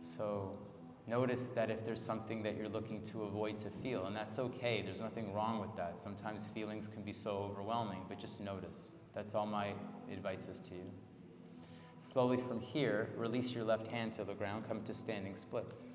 [0.00, 0.58] So
[1.06, 4.82] notice that if there's something that you're looking to avoid to feel, and that's okay,
[4.82, 6.00] there's nothing wrong with that.
[6.00, 8.92] Sometimes feelings can be so overwhelming, but just notice.
[9.14, 9.72] That's all my
[10.12, 10.90] advice is to you.
[11.98, 15.88] Slowly from here, release your left hand to the ground, come to standing splits.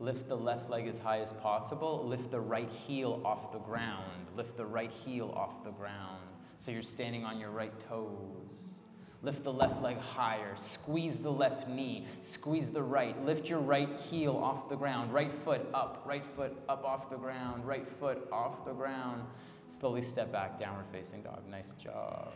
[0.00, 2.02] Lift the left leg as high as possible.
[2.06, 4.28] Lift the right heel off the ground.
[4.34, 6.22] Lift the right heel off the ground.
[6.56, 8.80] So you're standing on your right toes.
[9.22, 10.56] Lift the left leg higher.
[10.56, 12.06] Squeeze the left knee.
[12.22, 13.22] Squeeze the right.
[13.26, 15.12] Lift your right heel off the ground.
[15.12, 16.02] Right foot up.
[16.06, 17.66] Right foot up off the ground.
[17.66, 19.22] Right foot off the ground.
[19.68, 21.42] Slowly step back, downward facing dog.
[21.50, 22.32] Nice job.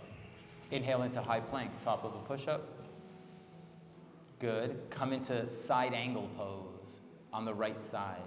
[0.70, 2.68] Inhale into high plank, top of a push up.
[4.38, 4.82] Good.
[4.90, 7.00] Come into side angle pose
[7.34, 8.22] on the right side.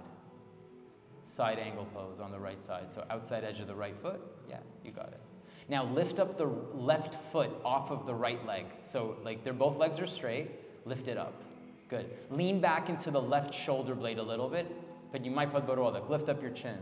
[1.24, 2.92] Side angle pose on the right side.
[2.92, 4.20] So outside edge of the right foot.
[4.48, 5.20] Yeah, you got it.
[5.68, 8.66] Now lift up the left foot off of the right leg.
[8.84, 10.50] So like they're both legs are straight.
[10.84, 11.42] Lift it up.
[11.88, 12.10] Good.
[12.30, 14.70] Lean back into the left shoulder blade a little bit,
[15.10, 16.08] but you might put borodek.
[16.08, 16.78] Lift up your chin.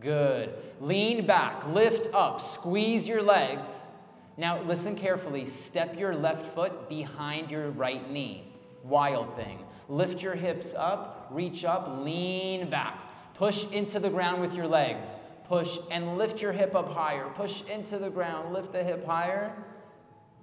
[0.00, 0.54] Good.
[0.80, 3.86] Lean back, lift up, squeeze your legs.
[4.36, 5.46] Now listen carefully.
[5.46, 8.52] Step your left foot behind your right knee.
[8.82, 9.63] Wild thing.
[9.88, 13.02] Lift your hips up, reach up, lean back.
[13.34, 15.16] Push into the ground with your legs.
[15.44, 17.28] Push and lift your hip up higher.
[17.34, 19.54] Push into the ground, lift the hip higher.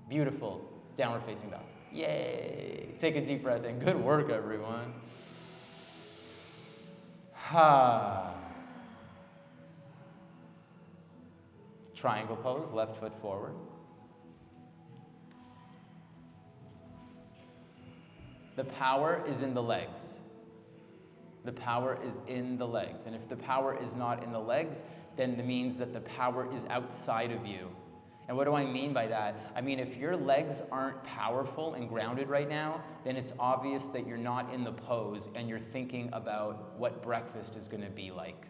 [0.07, 0.61] Beautiful.
[0.95, 1.61] Downward facing dog.
[1.91, 2.89] Yay.
[2.97, 3.79] Take a deep breath in.
[3.79, 4.93] Good work, everyone.
[7.33, 8.35] Ha.
[11.95, 13.53] Triangle pose, left foot forward.
[18.55, 20.19] The power is in the legs.
[21.43, 23.05] The power is in the legs.
[23.05, 24.83] And if the power is not in the legs,
[25.15, 27.69] then it means that the power is outside of you.
[28.27, 29.35] And what do I mean by that?
[29.55, 34.07] I mean, if your legs aren't powerful and grounded right now, then it's obvious that
[34.07, 38.11] you're not in the pose and you're thinking about what breakfast is going to be
[38.11, 38.45] like.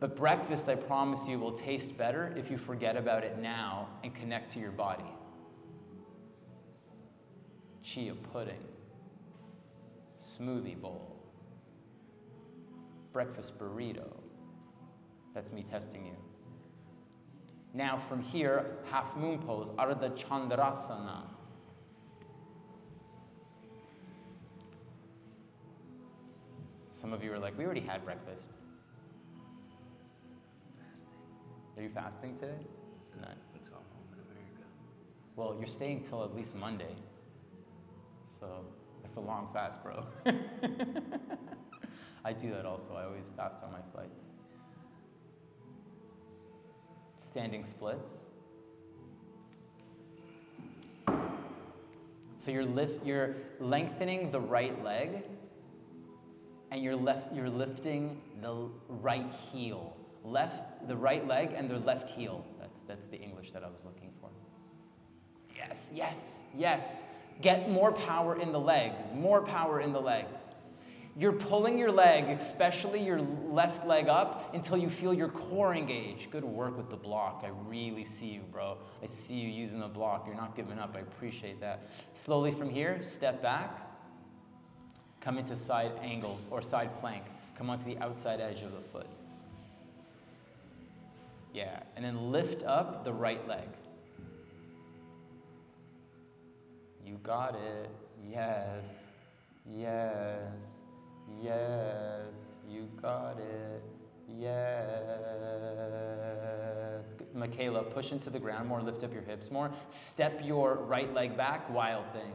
[0.00, 4.14] But breakfast, I promise you, will taste better if you forget about it now and
[4.14, 5.17] connect to your body.
[7.88, 8.66] Chia pudding
[10.20, 11.16] smoothie bowl,
[13.14, 14.10] breakfast burrito.
[15.34, 16.16] That's me testing you.
[17.72, 21.22] Now from here, half moon pose, Ardha Chandrasana.
[26.90, 28.50] Some of you are like, we already had breakfast.
[30.90, 31.08] Fasting
[31.78, 32.66] Are you fasting today?
[33.22, 33.28] No.
[33.54, 34.66] until I'm home in America.
[35.36, 36.94] Well, you're staying till at least Monday.
[38.38, 38.64] So
[39.02, 40.04] that's a long fast, bro.
[42.24, 42.94] I do that also.
[42.94, 44.26] I always fast on my flights.
[47.16, 48.18] Standing splits.
[52.36, 55.24] So you're lift, you're lengthening the right leg,
[56.70, 62.08] and you're left, you're lifting the right heel, left the right leg and the left
[62.08, 62.44] heel.
[62.60, 64.30] That's that's the English that I was looking for.
[65.56, 67.02] Yes, yes, yes.
[67.40, 70.50] Get more power in the legs, more power in the legs.
[71.16, 76.30] You're pulling your leg, especially your left leg up, until you feel your core engage.
[76.30, 77.42] Good work with the block.
[77.44, 78.78] I really see you, bro.
[79.02, 80.26] I see you using the block.
[80.28, 80.94] You're not giving up.
[80.96, 81.88] I appreciate that.
[82.12, 83.82] Slowly from here, step back.
[85.20, 87.24] Come into side angle or side plank.
[87.56, 89.08] Come onto the outside edge of the foot.
[91.52, 93.66] Yeah, and then lift up the right leg.
[97.08, 97.88] You got it.
[98.22, 99.04] Yes.
[99.64, 100.82] Yes.
[101.42, 102.52] Yes.
[102.68, 103.82] You got it.
[104.38, 104.58] Yes.
[107.16, 107.34] Good.
[107.34, 109.70] Michaela, push into the ground more, lift up your hips more.
[109.88, 112.32] Step your right leg back, wild thing.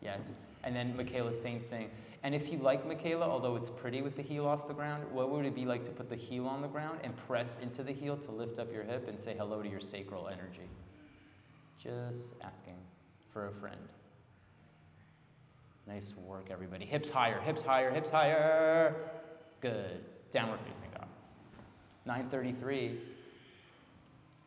[0.00, 0.32] Yes.
[0.62, 1.90] And then Michaela, same thing.
[2.22, 5.28] And if you like Michaela, although it's pretty with the heel off the ground, what
[5.30, 7.92] would it be like to put the heel on the ground and press into the
[7.92, 10.70] heel to lift up your hip and say hello to your sacral energy?
[11.78, 12.78] Just asking
[13.30, 13.76] for a friend.
[15.86, 16.86] Nice work, everybody.
[16.86, 18.94] Hips higher, hips higher, hips higher.
[19.60, 20.04] Good.
[20.30, 21.08] Downward facing dog.
[22.06, 23.00] 933.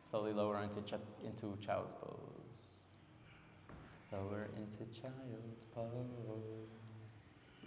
[0.10, 2.18] Slowly lower into, ch- into child's pose.
[4.12, 5.88] Lower into child's pose.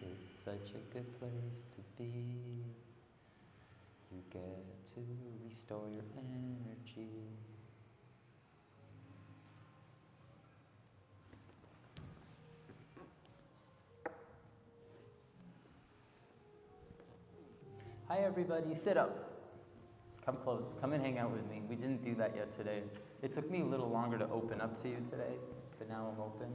[0.02, 2.64] It's such a good place to be.
[4.10, 5.00] You get to
[5.46, 7.08] restore your energy.
[18.09, 18.75] Hi, everybody.
[18.75, 19.31] Sit up.
[20.25, 20.63] Come close.
[20.81, 21.61] Come and hang out with me.
[21.69, 22.83] We didn't do that yet today.
[23.21, 25.33] It took me a little longer to open up to you today,
[25.77, 26.47] but now I'm open.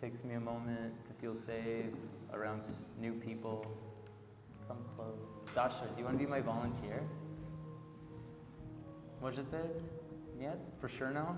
[0.00, 1.86] Takes me a moment to feel safe
[2.32, 3.66] around s- new people.
[4.68, 5.18] Come close.
[5.54, 7.02] Dasha, do you want to be my volunteer?
[9.22, 9.70] Можете?
[10.38, 10.58] Нет?
[10.80, 11.36] For sure no?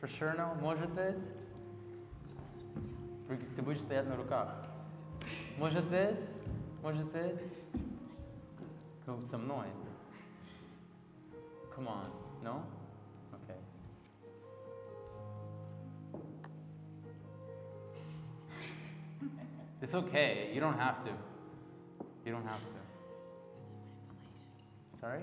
[0.00, 0.54] For sure no?
[0.62, 1.16] Можете?
[3.28, 4.48] Вы- Ты будешь стоять на руках.
[5.58, 6.16] Можете?
[6.82, 7.38] Можете?
[9.10, 9.66] Ну, со мной.
[11.74, 12.10] Come on.
[12.42, 12.62] No?
[13.34, 13.58] Okay.
[19.82, 20.50] It's okay.
[20.52, 21.10] You don't have to.
[22.24, 22.66] You don't have to.
[24.98, 25.22] Sorry?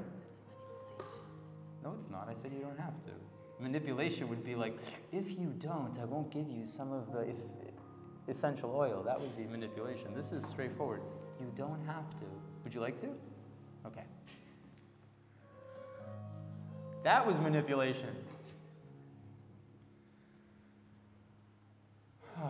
[1.84, 2.30] No, it's not.
[2.30, 3.12] I said you don't have to.
[3.60, 4.78] Manipulation would be like,
[5.12, 7.36] if you don't, I won't give you some of the if,
[8.28, 9.04] essential oil.
[9.04, 10.14] That would be manipulation.
[10.16, 11.01] This is straightforward.
[11.39, 12.26] You don't have to.
[12.64, 13.10] Would you like to?
[13.87, 14.05] Okay.
[17.05, 18.14] That was manipulation.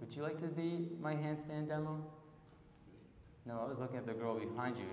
[0.00, 2.02] Would you like to be my handstand demo?
[3.46, 4.84] No, I was looking at the girl behind you,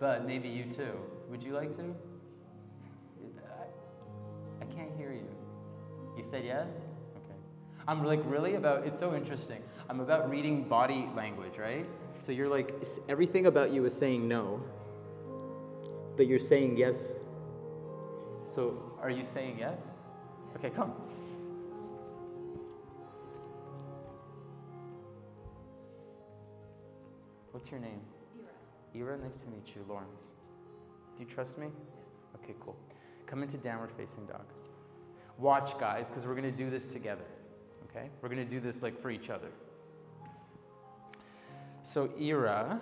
[0.00, 0.92] but maybe you too.
[1.30, 1.94] Would you like to?
[4.60, 5.28] I, can't hear you.
[6.16, 6.66] You said yes?
[7.16, 7.38] Okay.
[7.86, 9.62] I'm like really about, it's so interesting.
[9.88, 11.86] I'm about reading body language, right?
[12.16, 12.74] So you're like,
[13.08, 14.62] everything about you is saying no,
[16.16, 17.12] but you're saying yes.
[18.44, 19.78] So are you saying yes?
[20.56, 20.92] Okay, come.
[27.50, 28.00] What's your name?
[28.94, 29.12] Ira.
[29.12, 29.84] Ira, nice to meet you.
[29.88, 30.10] Lawrence.
[31.16, 31.68] Do you trust me?
[32.42, 32.76] Okay, cool.
[33.26, 34.44] Come into downward facing dog.
[35.38, 37.24] Watch, guys, because we're going to do this together.
[37.90, 38.08] Okay?
[38.20, 39.48] We're going to do this like for each other.
[41.86, 42.80] So, Ira,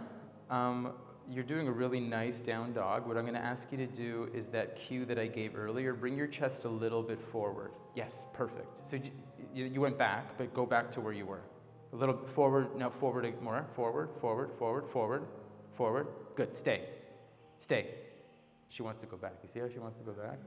[0.48, 0.92] um,
[1.28, 3.04] you're doing a really nice down dog.
[3.04, 5.92] What I'm going to ask you to do is that cue that I gave earlier.
[5.92, 7.72] Bring your chest a little bit forward.
[7.96, 8.86] Yes, perfect.
[8.86, 9.00] So,
[9.52, 11.42] you, you went back, but go back to where you were.
[11.92, 13.66] A little forward, no, forward more.
[13.74, 15.26] Forward, forward, forward, forward,
[15.76, 16.06] forward.
[16.36, 16.88] Good, stay.
[17.58, 17.94] Stay.
[18.68, 19.34] She wants to go back.
[19.42, 20.38] You see how she wants to go back?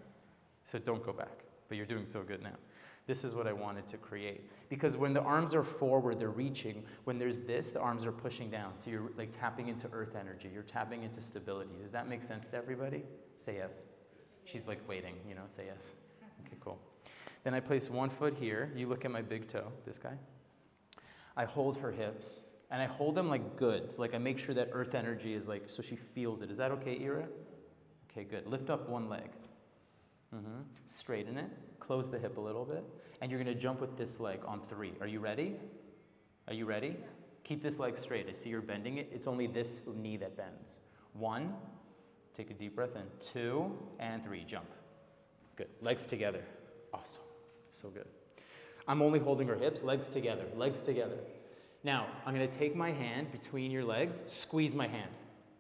[0.64, 1.44] So don't go back.
[1.68, 2.56] But you're doing so good now.
[3.08, 4.50] This is what I wanted to create.
[4.68, 6.84] Because when the arms are forward, they're reaching.
[7.04, 8.74] When there's this, the arms are pushing down.
[8.78, 10.50] So you're like tapping into earth energy.
[10.52, 11.76] You're tapping into stability.
[11.82, 13.04] Does that make sense to everybody?
[13.38, 13.84] Say yes.
[14.44, 15.82] She's like waiting, you know, say yes.
[16.46, 16.80] Okay, cool.
[17.44, 18.72] Then I place one foot here.
[18.76, 20.18] You look at my big toe, this guy.
[21.38, 22.40] I hold her hips
[22.72, 23.96] and I hold them like goods.
[23.96, 26.50] So like I make sure that earth energy is like, so she feels it.
[26.50, 27.28] Is that okay, Ira?
[28.12, 28.48] Okay, good.
[28.48, 29.30] Lift up one leg.
[30.34, 30.62] Mm-hmm.
[30.86, 31.52] Straighten it.
[31.86, 32.84] Close the hip a little bit.
[33.22, 34.94] And you're going to jump with this leg on three.
[35.02, 35.56] Are you ready?
[36.48, 36.98] Are you ready?
[37.44, 38.28] Keep this leg straight.
[38.30, 39.10] I see you're bending it.
[39.14, 40.76] It's only this knee that bends.
[41.14, 41.54] One.
[42.34, 43.04] Take a deep breath in.
[43.20, 44.44] Two and three.
[44.44, 44.68] Jump.
[45.56, 45.70] Good.
[45.82, 46.42] Legs together.
[46.94, 47.22] Awesome.
[47.70, 48.08] So good.
[48.88, 51.18] I'm only holding her hips, legs together, legs together.
[51.84, 55.10] Now, I'm gonna take my hand between your legs, squeeze my hand.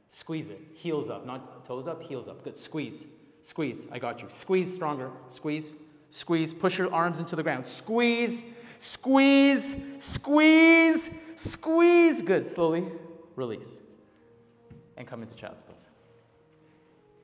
[0.08, 0.60] Squeeze it.
[0.74, 2.44] Heels up, not toes up, heels up.
[2.44, 2.58] Good.
[2.58, 3.06] Squeeze.
[3.42, 3.88] Squeeze.
[3.92, 4.28] I got you.
[4.30, 5.12] Squeeze stronger.
[5.28, 5.74] Squeeze.
[6.10, 6.54] Squeeze.
[6.54, 7.68] Push your arms into the ground.
[7.68, 8.44] Squeeze.
[8.78, 9.76] Squeeze.
[9.98, 11.10] Squeeze.
[11.36, 12.22] Squeeze.
[12.22, 12.48] Good.
[12.48, 12.86] Slowly
[13.36, 13.82] release.
[14.98, 15.86] And come into child's pose.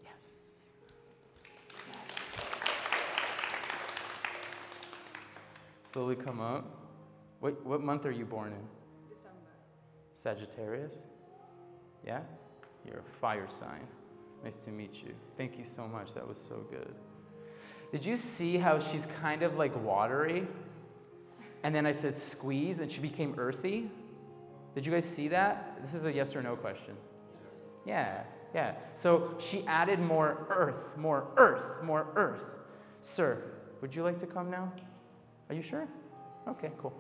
[0.04, 0.36] Yes.
[5.92, 6.66] Slowly come up.
[7.40, 8.68] What, what month are you born in?
[9.10, 9.52] December.
[10.14, 10.94] Sagittarius?
[12.06, 12.22] Yeah?
[12.86, 13.88] You're a fire sign.
[14.44, 15.14] Nice to meet you.
[15.38, 16.14] Thank you so much.
[16.14, 16.94] That was so good.
[17.92, 20.48] Did you see how she's kind of like watery?
[21.64, 23.90] And then I said squeeze and she became earthy?
[24.74, 25.78] Did you guys see that?
[25.82, 26.96] This is a yes or no question.
[27.86, 28.24] Yeah,
[28.56, 28.76] yeah.
[28.94, 32.44] So she added more earth, more earth, more earth.
[33.02, 33.44] Sir,
[33.82, 34.72] would you like to come now?
[35.50, 35.88] Are you sure?
[36.48, 36.94] Okay, cool.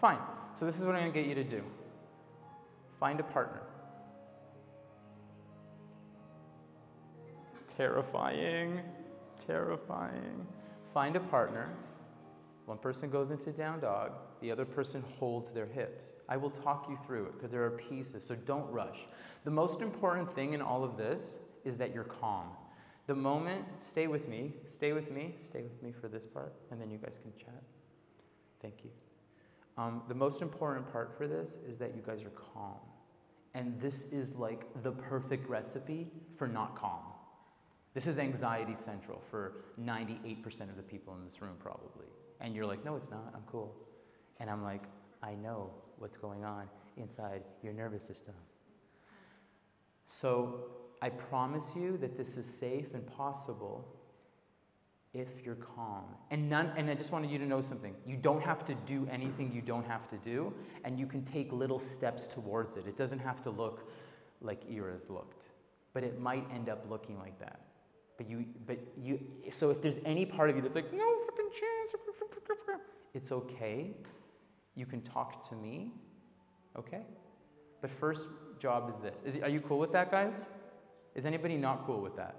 [0.00, 0.18] Fine.
[0.54, 1.62] So this is what I'm going to get you to do.
[2.98, 3.60] Find a partner.
[7.76, 8.80] Terrifying.
[9.46, 10.46] Terrifying.
[10.92, 11.70] Find a partner.
[12.66, 14.12] One person goes into down dog,
[14.42, 16.04] the other person holds their hips.
[16.28, 18.98] I will talk you through it because there are pieces, so don't rush.
[19.44, 22.48] The most important thing in all of this is that you're calm.
[23.06, 26.78] The moment, stay with me, stay with me, stay with me for this part, and
[26.78, 27.62] then you guys can chat.
[28.60, 28.90] Thank you.
[29.78, 32.76] Um, the most important part for this is that you guys are calm.
[33.54, 37.00] And this is like the perfect recipe for not calm.
[37.98, 42.06] This is anxiety central for 98% of the people in this room, probably.
[42.40, 43.74] And you're like, no, it's not, I'm cool.
[44.38, 44.84] And I'm like,
[45.20, 48.34] I know what's going on inside your nervous system.
[50.06, 50.60] So
[51.02, 53.84] I promise you that this is safe and possible
[55.12, 56.04] if you're calm.
[56.30, 57.96] And none and I just wanted you to know something.
[58.06, 60.54] You don't have to do anything you don't have to do,
[60.84, 62.86] and you can take little steps towards it.
[62.86, 63.90] It doesn't have to look
[64.40, 65.48] like Ira's looked.
[65.94, 67.58] But it might end up looking like that.
[68.18, 69.20] But you but you
[69.50, 71.94] so if there's any part of you that's like, no fucking chance,
[73.14, 73.90] it's okay.
[74.76, 75.92] You can talk to me.
[76.78, 77.02] Okay?
[77.80, 78.26] But first
[78.60, 79.14] job is this.
[79.24, 80.36] Is, are you cool with that, guys?
[81.14, 82.36] Is anybody not cool with that?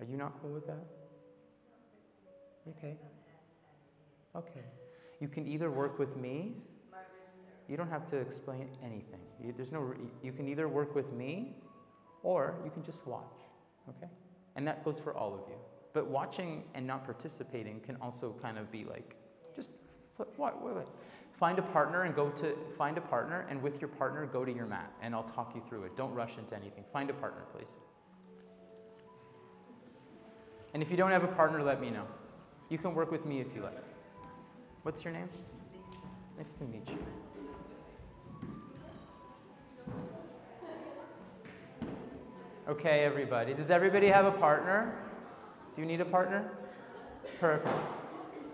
[0.00, 0.84] Are you not cool with that?
[2.70, 2.96] Okay.
[4.34, 4.64] Okay.
[5.20, 6.54] You can either work with me.
[7.68, 9.20] You don't have to explain anything.
[9.40, 9.94] You, there's no.
[10.22, 11.54] You can either work with me,
[12.24, 13.38] or you can just watch.
[13.88, 14.10] Okay.
[14.56, 15.56] And that goes for all of you.
[15.92, 19.14] But watching and not participating can also kind of be like,
[19.54, 19.70] just
[20.16, 20.38] what?
[20.38, 20.88] What?
[21.38, 24.52] Find a partner and go to find a partner, and with your partner, go to
[24.52, 25.96] your mat, and I'll talk you through it.
[25.96, 26.84] Don't rush into anything.
[26.92, 27.66] Find a partner, please.
[30.74, 32.06] And if you don't have a partner, let me know.
[32.68, 33.84] You can work with me if you like.
[34.82, 35.28] What's your name?
[36.38, 36.98] Nice to meet you.
[42.72, 43.52] Okay, everybody.
[43.52, 44.94] Does everybody have a partner?
[45.74, 46.50] Do you need a partner?
[47.38, 47.68] Perfect.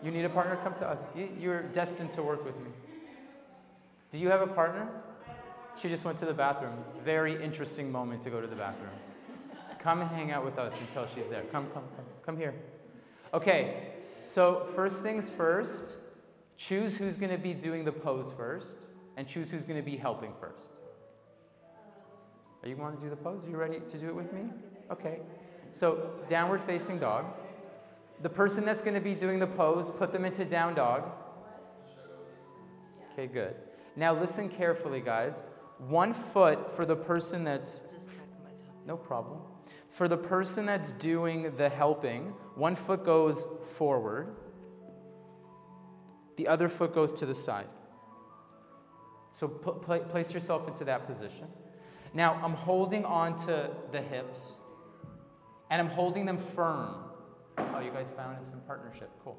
[0.03, 0.59] You need a partner?
[0.65, 0.99] Come to us.
[1.15, 2.71] You, you're destined to work with me.
[4.11, 4.89] Do you have a partner?
[5.81, 6.75] She just went to the bathroom.
[7.05, 8.91] Very interesting moment to go to the bathroom.
[9.79, 11.45] Come hang out with us until she's there.
[11.53, 12.05] Come, come, come.
[12.27, 12.57] Come here.
[13.33, 13.93] Okay,
[14.25, 15.81] so first things first,
[16.57, 18.67] choose who's going to be doing the pose first,
[19.17, 20.78] and choose who's going to be helping first.
[22.63, 23.45] Are you want to do the pose?
[23.45, 24.43] Are you ready to do it with me?
[24.91, 25.21] Okay.
[25.71, 27.27] So, downward facing dog.
[28.23, 31.05] The person that's going to be doing the pose, put them into down dog.
[33.13, 33.55] Okay, good.
[33.97, 35.43] Now listen carefully, guys.
[35.79, 37.81] One foot for the person that's
[38.87, 39.41] no problem.
[39.91, 44.35] For the person that's doing the helping, one foot goes forward,
[46.37, 47.67] the other foot goes to the side.
[49.33, 51.47] So place yourself into that position.
[52.15, 54.53] Now I'm holding on to the hips
[55.71, 56.95] and I'm holding them firm.
[57.59, 59.11] Oh, you guys found some partnership.
[59.25, 59.37] Cool.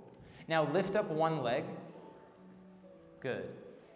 [0.48, 1.64] Now lift up one leg.
[3.20, 3.50] Good.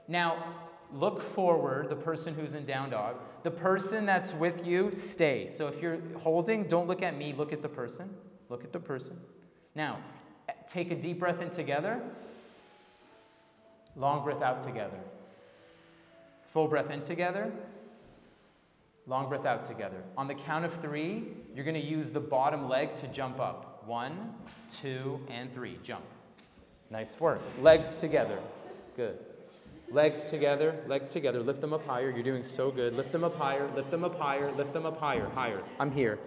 [0.08, 0.56] Now
[0.94, 3.16] look forward, the person who's in down dog.
[3.44, 5.48] The person that's with you, stay.
[5.48, 8.10] So if you're holding, don't look at me, look at the person.
[8.50, 9.18] Look at the person.
[9.76, 10.00] Now,
[10.68, 12.02] take a deep breath in together.
[13.96, 15.00] Long breath out together.
[16.52, 17.52] Full breath in together.
[19.06, 20.02] Long breath out together.
[20.18, 21.24] On the count of three,
[21.54, 23.84] you're going to use the bottom leg to jump up.
[23.86, 24.34] One,
[24.72, 25.78] two, and three.
[25.84, 26.06] Jump.
[26.90, 27.42] Nice work.
[27.62, 28.40] Legs together.
[28.96, 29.20] Good.
[29.92, 31.40] Legs together, legs together.
[31.42, 32.10] Lift them up higher.
[32.10, 32.96] You're doing so good.
[32.96, 35.62] Lift them up higher, lift them up higher, lift them up higher, higher.
[35.80, 36.18] I'm here.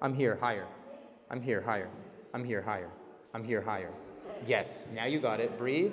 [0.00, 0.66] I'm here, higher.
[1.30, 1.88] I'm here, higher.
[2.34, 2.90] I'm here, higher.
[3.34, 3.90] I'm here, higher.
[4.46, 5.58] Yes, now you got it.
[5.58, 5.92] Breathe.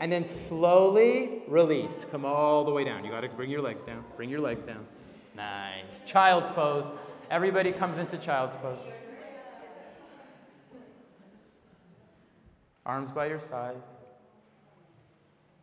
[0.00, 2.06] And then slowly release.
[2.10, 3.04] Come all the way down.
[3.04, 4.04] You got to bring your legs down.
[4.16, 4.86] Bring your legs down.
[5.35, 6.01] Nice.
[6.05, 6.91] Child's pose.
[7.31, 8.79] Everybody comes into child's pose.
[12.85, 13.77] Arms by your side.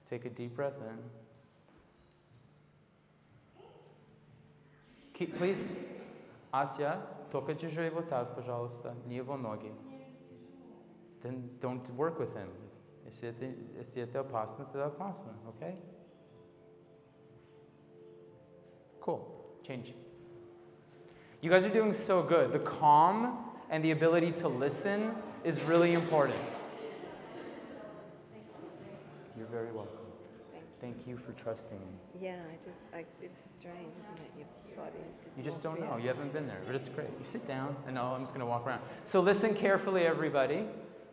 [0.09, 0.99] Take a deep breath in.
[5.15, 5.69] Keep, please,
[6.53, 7.01] Asya,
[7.33, 9.73] только держи его таз, пожалуйста, не его ноги.
[11.23, 12.49] Then don't work with him.
[13.07, 15.77] Если это, если это опасно, тогда опасно, okay?
[19.01, 19.40] Cool.
[19.72, 19.94] Change.
[21.40, 22.52] You guys are doing so good.
[22.52, 23.38] The calm
[23.70, 25.14] and the ability to listen
[25.46, 26.38] is really important.
[29.38, 29.96] You're very welcome.
[30.82, 31.86] Thank you for trusting me.
[32.22, 34.46] Yeah, I just, I, it's strange, isn't it?
[34.68, 34.92] Your body
[35.24, 35.96] does You just don't know.
[35.96, 37.08] You haven't been there, but it's great.
[37.18, 38.82] You sit down, and no, I'm just going to walk around.
[39.06, 40.66] So listen carefully, everybody.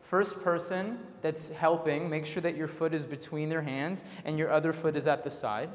[0.03, 4.51] First person that's helping, make sure that your foot is between their hands and your
[4.51, 5.71] other foot is at the side.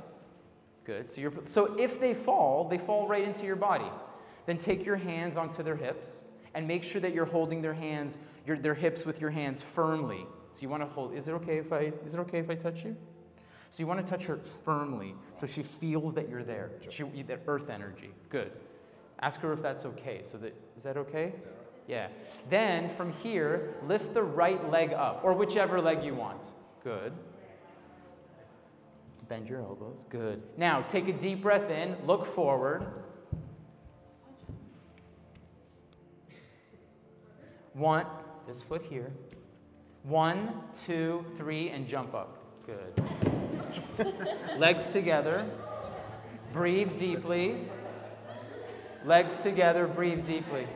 [0.85, 1.11] Good.
[1.11, 3.89] So, you're, so if they fall, they fall right into your body.
[4.45, 6.11] Then take your hands onto their hips
[6.53, 10.25] and make sure that you're holding their hands, your, their hips with your hands firmly.
[10.53, 11.15] So you want to hold.
[11.15, 11.91] Is it okay if I?
[12.05, 12.95] Is it okay if I touch you?
[13.69, 16.69] So you want to touch her firmly so she feels that you're there.
[16.89, 18.11] She, that earth energy.
[18.29, 18.51] Good.
[19.21, 20.19] Ask her if that's okay.
[20.21, 21.33] So that is that okay?
[21.87, 22.09] Yeah.
[22.49, 26.51] Then from here, lift the right leg up, or whichever leg you want.
[26.83, 27.13] Good.
[29.29, 30.05] Bend your elbows.
[30.09, 30.41] Good.
[30.57, 32.85] Now take a deep breath in, look forward.
[37.73, 38.05] One,
[38.47, 39.11] this foot here.
[40.03, 42.37] One, two, three, and jump up.
[42.65, 44.15] Good.
[44.57, 45.49] Legs together.
[46.51, 47.67] Breathe deeply.
[49.05, 50.67] Legs together, breathe deeply.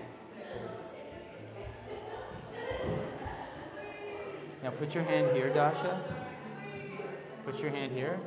[4.64, 6.02] Now put your hand here, Dasha.
[7.46, 8.20] Put your hand here.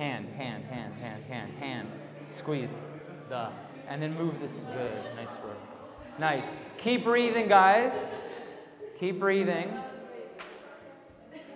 [0.00, 1.88] Hand, hand, hand, hand, hand, hand.
[2.24, 2.80] Squeeze.
[3.28, 3.50] The.
[3.86, 4.52] And then move this.
[4.72, 4.92] Good.
[5.14, 5.58] Nice work.
[6.18, 6.54] Nice.
[6.78, 7.92] Keep breathing, guys.
[8.98, 9.68] Keep breathing.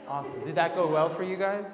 [0.07, 0.45] Awesome.
[0.45, 1.65] Did that go well for you guys?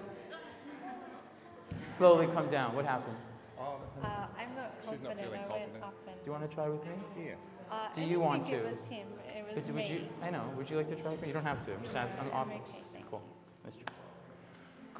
[1.88, 2.76] Slowly come down.
[2.76, 3.16] What happened?
[3.58, 4.06] Uh,
[4.38, 5.82] I'm not She's not confident feeling I went confident.
[5.82, 6.16] up and.
[6.22, 6.92] Do you want to try with me?
[7.18, 7.32] Yeah.
[7.68, 8.52] Uh, do you want to?
[8.54, 9.08] It was him.
[9.36, 9.82] It was But me.
[9.82, 10.00] would you?
[10.22, 10.44] I know.
[10.56, 11.26] Would you like to try with me?
[11.26, 11.74] You don't have to.
[11.74, 12.20] I'm just asking.
[12.20, 12.46] I'm off.
[12.46, 13.22] okay, Cool.
[13.64, 13.86] Let's try.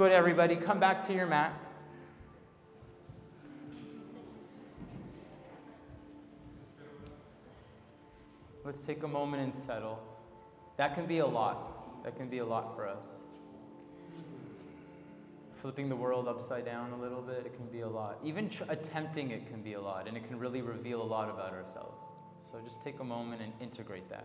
[0.01, 0.56] Good, everybody.
[0.56, 1.52] Come back to your mat.
[8.64, 10.02] Let's take a moment and settle.
[10.78, 12.02] That can be a lot.
[12.02, 13.05] That can be a lot for us.
[15.60, 18.20] Flipping the world upside down a little bit, it can be a lot.
[18.24, 21.28] Even tr- attempting it can be a lot, and it can really reveal a lot
[21.28, 22.06] about ourselves.
[22.51, 24.24] So just take a moment and integrate that.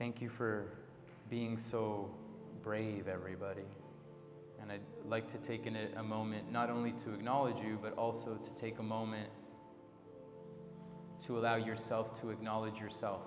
[0.00, 0.66] Thank you for
[1.32, 2.10] being so
[2.62, 3.64] brave, everybody.
[4.60, 7.96] And I'd like to take in a, a moment not only to acknowledge you, but
[7.96, 9.30] also to take a moment
[11.24, 13.22] to allow yourself to acknowledge yourself.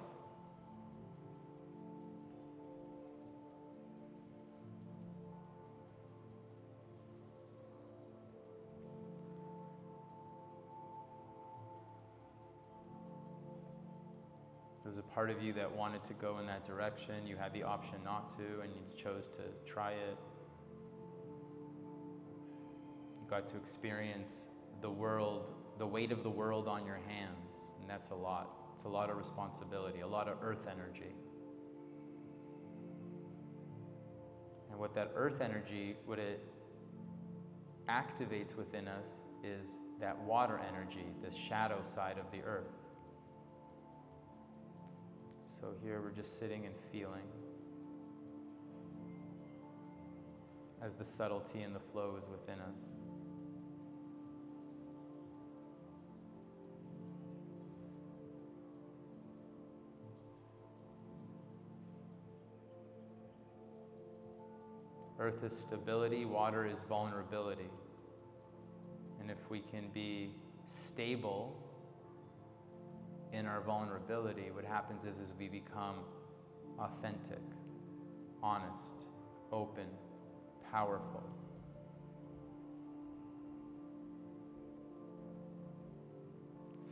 [14.96, 17.28] Was a part of you that wanted to go in that direction.
[17.28, 20.18] You had the option not to, and you chose to try it.
[23.22, 24.32] You got to experience
[24.82, 27.50] the world, the weight of the world on your hands,
[27.82, 28.52] and that's a lot.
[28.78, 31.14] It's a lot of responsibility, a lot of earth energy.
[34.72, 36.40] And what that earth energy, what it
[37.90, 39.08] activates within us
[39.44, 42.85] is that water energy, the shadow side of the earth.
[45.61, 47.23] So here we're just sitting and feeling
[50.84, 52.76] as the subtlety and the flow is within us.
[65.18, 67.69] Earth is stability, water is vulnerability.
[69.22, 70.32] And if we can be
[70.68, 71.57] stable
[73.36, 75.95] in our vulnerability, what happens is, is we become
[76.80, 77.41] authentic,
[78.41, 79.03] honest,
[79.52, 79.88] open,
[80.72, 81.24] powerful.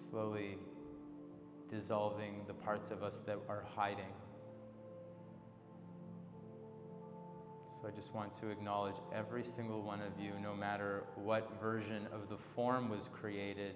[0.10, 0.57] Slowly
[1.72, 4.14] dissolving the parts of us that are hiding.
[7.82, 12.06] So I just want to acknowledge every single one of you, no matter what version
[12.14, 13.76] of the form was created,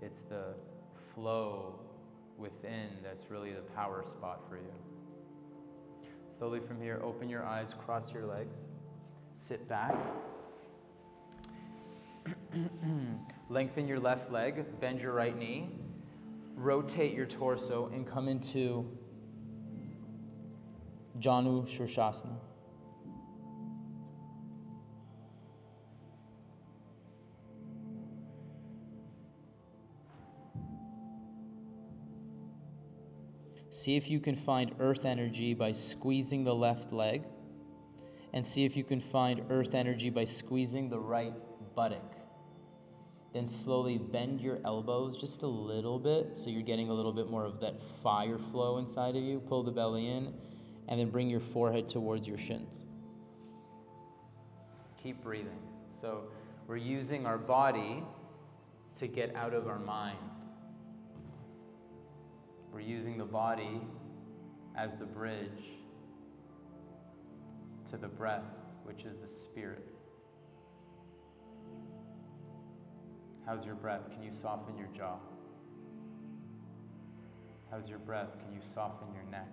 [0.00, 0.54] it's the
[1.14, 1.78] flow
[2.42, 4.72] within that's really the power spot for you.
[6.36, 8.56] Slowly from here, open your eyes, cross your legs,
[9.32, 9.94] sit back.
[13.48, 15.68] Lengthen your left leg, bend your right knee,
[16.56, 18.86] rotate your torso, and come into
[21.18, 22.36] Janu Shirshasana.
[33.82, 37.24] See if you can find earth energy by squeezing the left leg.
[38.32, 41.34] And see if you can find earth energy by squeezing the right
[41.74, 42.14] buttock.
[43.34, 47.28] Then slowly bend your elbows just a little bit so you're getting a little bit
[47.28, 49.40] more of that fire flow inside of you.
[49.40, 50.32] Pull the belly in
[50.86, 52.84] and then bring your forehead towards your shins.
[55.02, 55.58] Keep breathing.
[55.88, 56.28] So
[56.68, 58.04] we're using our body
[58.94, 60.18] to get out of our mind.
[62.72, 63.82] We're using the body
[64.76, 65.76] as the bridge
[67.90, 68.46] to the breath,
[68.84, 69.86] which is the spirit.
[73.44, 74.10] How's your breath?
[74.10, 75.18] Can you soften your jaw?
[77.70, 78.38] How's your breath?
[78.42, 79.52] Can you soften your neck?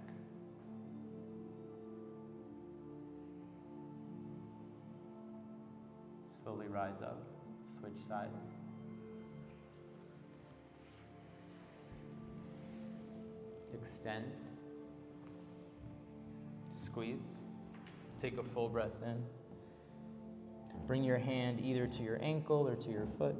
[6.27, 7.21] Slowly rise up,
[7.79, 8.58] switch sides.
[13.81, 14.25] Extend.
[16.69, 17.19] Squeeze.
[18.19, 19.23] Take a full breath in.
[20.87, 23.35] Bring your hand either to your ankle or to your foot.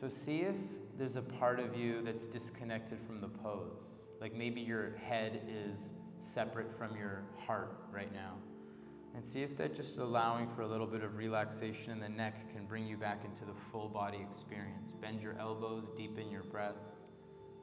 [0.00, 0.54] So see if
[0.96, 3.90] there's a part of you that's disconnected from the pose.
[4.18, 5.90] Like maybe your head is
[6.22, 8.36] separate from your heart right now.
[9.14, 12.50] And see if that just allowing for a little bit of relaxation in the neck
[12.50, 14.94] can bring you back into the full body experience.
[14.94, 16.80] Bend your elbows, deepen your breath,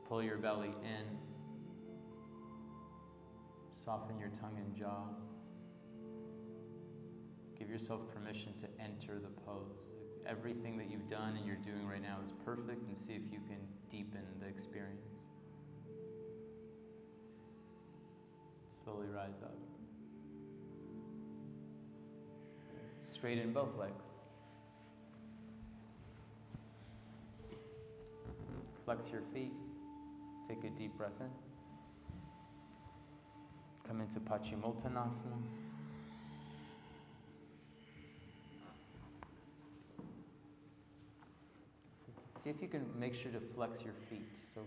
[0.07, 1.17] pull your belly in,
[3.73, 5.05] soften your tongue and jaw.
[7.57, 9.96] Give yourself permission to enter the pose.
[10.27, 13.39] Everything that you've done and you're doing right now is perfect, and see if you
[13.47, 13.59] can
[13.89, 15.07] deepen the experience.
[18.83, 19.55] Slowly rise up.
[23.03, 24.03] Straighten both legs.
[28.83, 29.53] Flex your feet.
[30.47, 31.29] Take a deep breath in.
[33.87, 35.41] Come into Paschimottanasana.
[42.41, 44.29] See if you can make sure to flex your feet.
[44.53, 44.61] So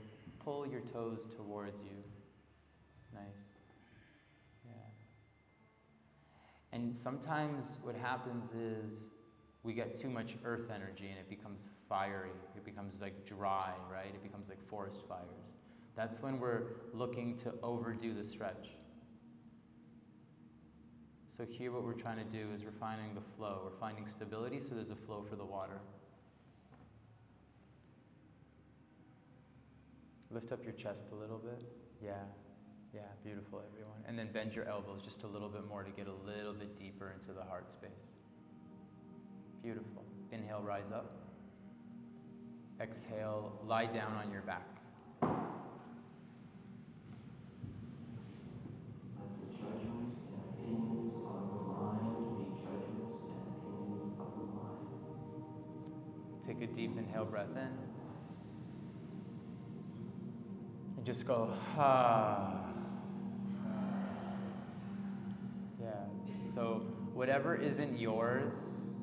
[0.44, 2.02] pull your toes towards you.
[3.14, 3.22] Nice.
[4.66, 4.72] Yeah.
[6.72, 9.10] And sometimes what happens is
[9.62, 12.30] we get too much earth energy and it becomes fiery.
[12.56, 14.06] It becomes like dry, right?
[14.06, 15.28] It becomes like forest fires.
[15.94, 18.70] That's when we're looking to overdo the stretch.
[21.28, 23.60] So here what we're trying to do is we're finding the flow.
[23.64, 25.80] We're finding stability so there's a flow for the water.
[30.30, 31.60] Lift up your chest a little bit.
[32.02, 32.12] Yeah.
[32.94, 34.00] Yeah, beautiful, everyone.
[34.06, 36.78] And then bend your elbows just a little bit more to get a little bit
[36.78, 37.90] deeper into the heart space.
[39.62, 40.04] Beautiful.
[40.32, 41.16] Inhale, rise up.
[42.80, 44.66] Exhale, lie down on your back.
[56.46, 57.99] Take a deep inhale breath in.
[61.00, 62.60] And just go, ha.
[65.80, 65.88] Yeah.
[66.54, 66.82] So,
[67.14, 68.52] whatever isn't yours,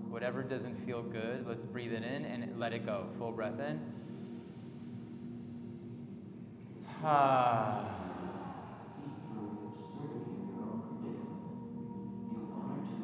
[0.07, 3.07] whatever doesn't feel good, let's breathe it in and let it go.
[3.17, 3.79] Full breath in.
[7.01, 7.95] Ha.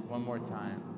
[0.08, 0.93] One more time.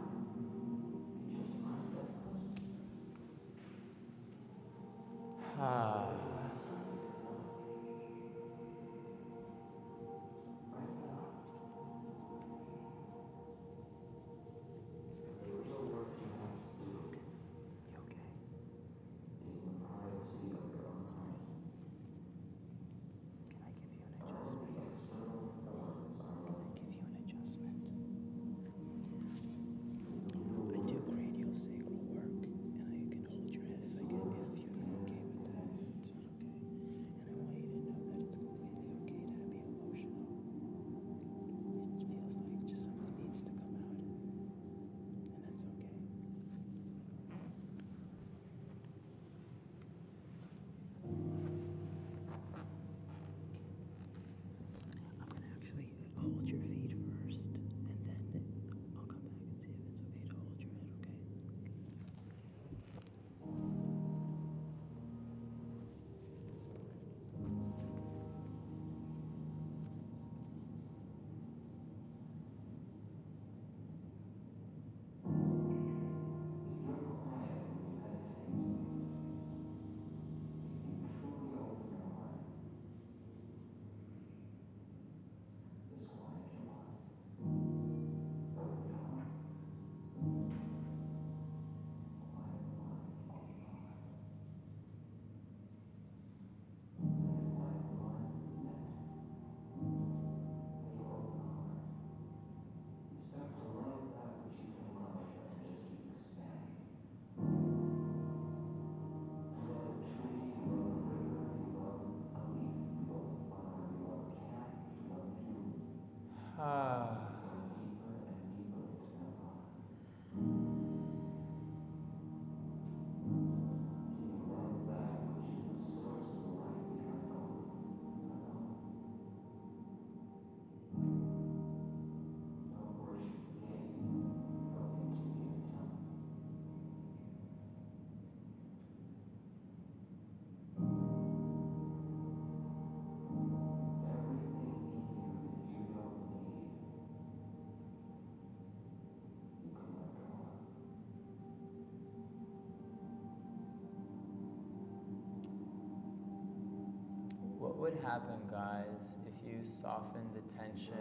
[158.16, 160.96] Happen, guys, if you soften the tension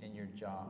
[0.00, 0.64] in your jaw?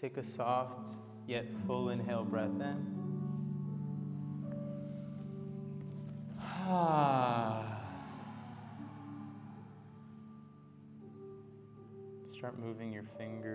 [0.00, 0.92] Take a soft
[1.26, 2.86] yet full inhale breath in.
[6.40, 7.66] Ah.
[12.24, 13.49] Start moving your fingers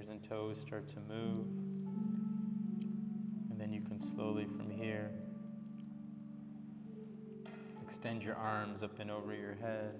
[0.00, 1.46] Fingers and toes start to move.
[3.50, 5.10] And then you can slowly from here
[7.82, 9.94] extend your arms up and over your head.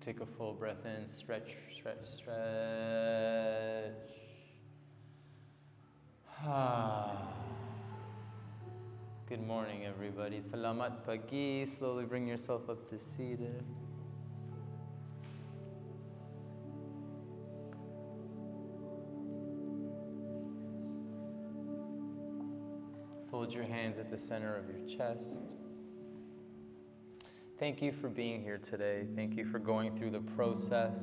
[0.00, 2.32] Take a full breath in, stretch, stretch, stretch.
[6.46, 7.29] Ah.
[9.30, 10.40] Good morning, everybody.
[10.40, 11.64] Salamat pagi.
[11.64, 13.62] Slowly bring yourself up to seated.
[23.30, 25.46] Fold your hands at the center of your chest.
[27.60, 29.06] Thank you for being here today.
[29.14, 30.98] Thank you for going through the process.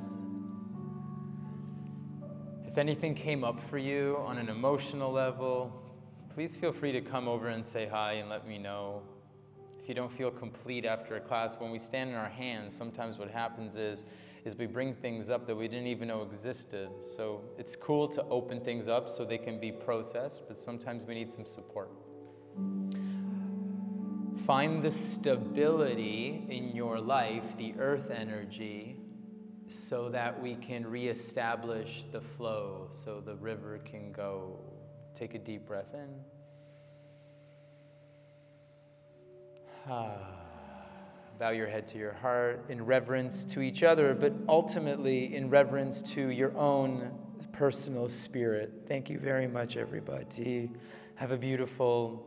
[2.67, 5.86] If anything came up for you on an emotional level,
[6.37, 9.01] please feel free to come over and say hi and let me know.
[9.81, 13.17] If you don't feel complete after a class, when we stand in our hands, sometimes
[13.17, 14.03] what happens is,
[14.45, 16.89] is we bring things up that we didn't even know existed.
[17.15, 21.15] So it's cool to open things up so they can be processed, but sometimes we
[21.15, 21.89] need some support.
[24.45, 28.97] Find the stability in your life, the earth energy,
[29.69, 34.76] so that we can reestablish the flow, so the river can go.
[35.17, 36.09] Take a deep breath in.
[39.89, 40.13] Ah.
[41.39, 46.03] Bow your head to your heart in reverence to each other, but ultimately in reverence
[46.03, 47.11] to your own
[47.51, 48.71] personal spirit.
[48.87, 50.69] Thank you very much, everybody.
[51.15, 52.23] Have a beautiful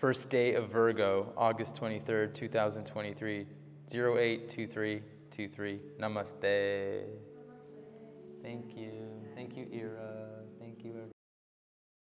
[0.00, 3.46] first day of Virgo, August 23rd, 2023,
[3.92, 5.80] 082323.
[6.00, 7.04] Namaste.
[8.42, 8.92] Thank you.
[9.36, 10.28] Thank you, Ira.
[10.58, 11.10] Thank you.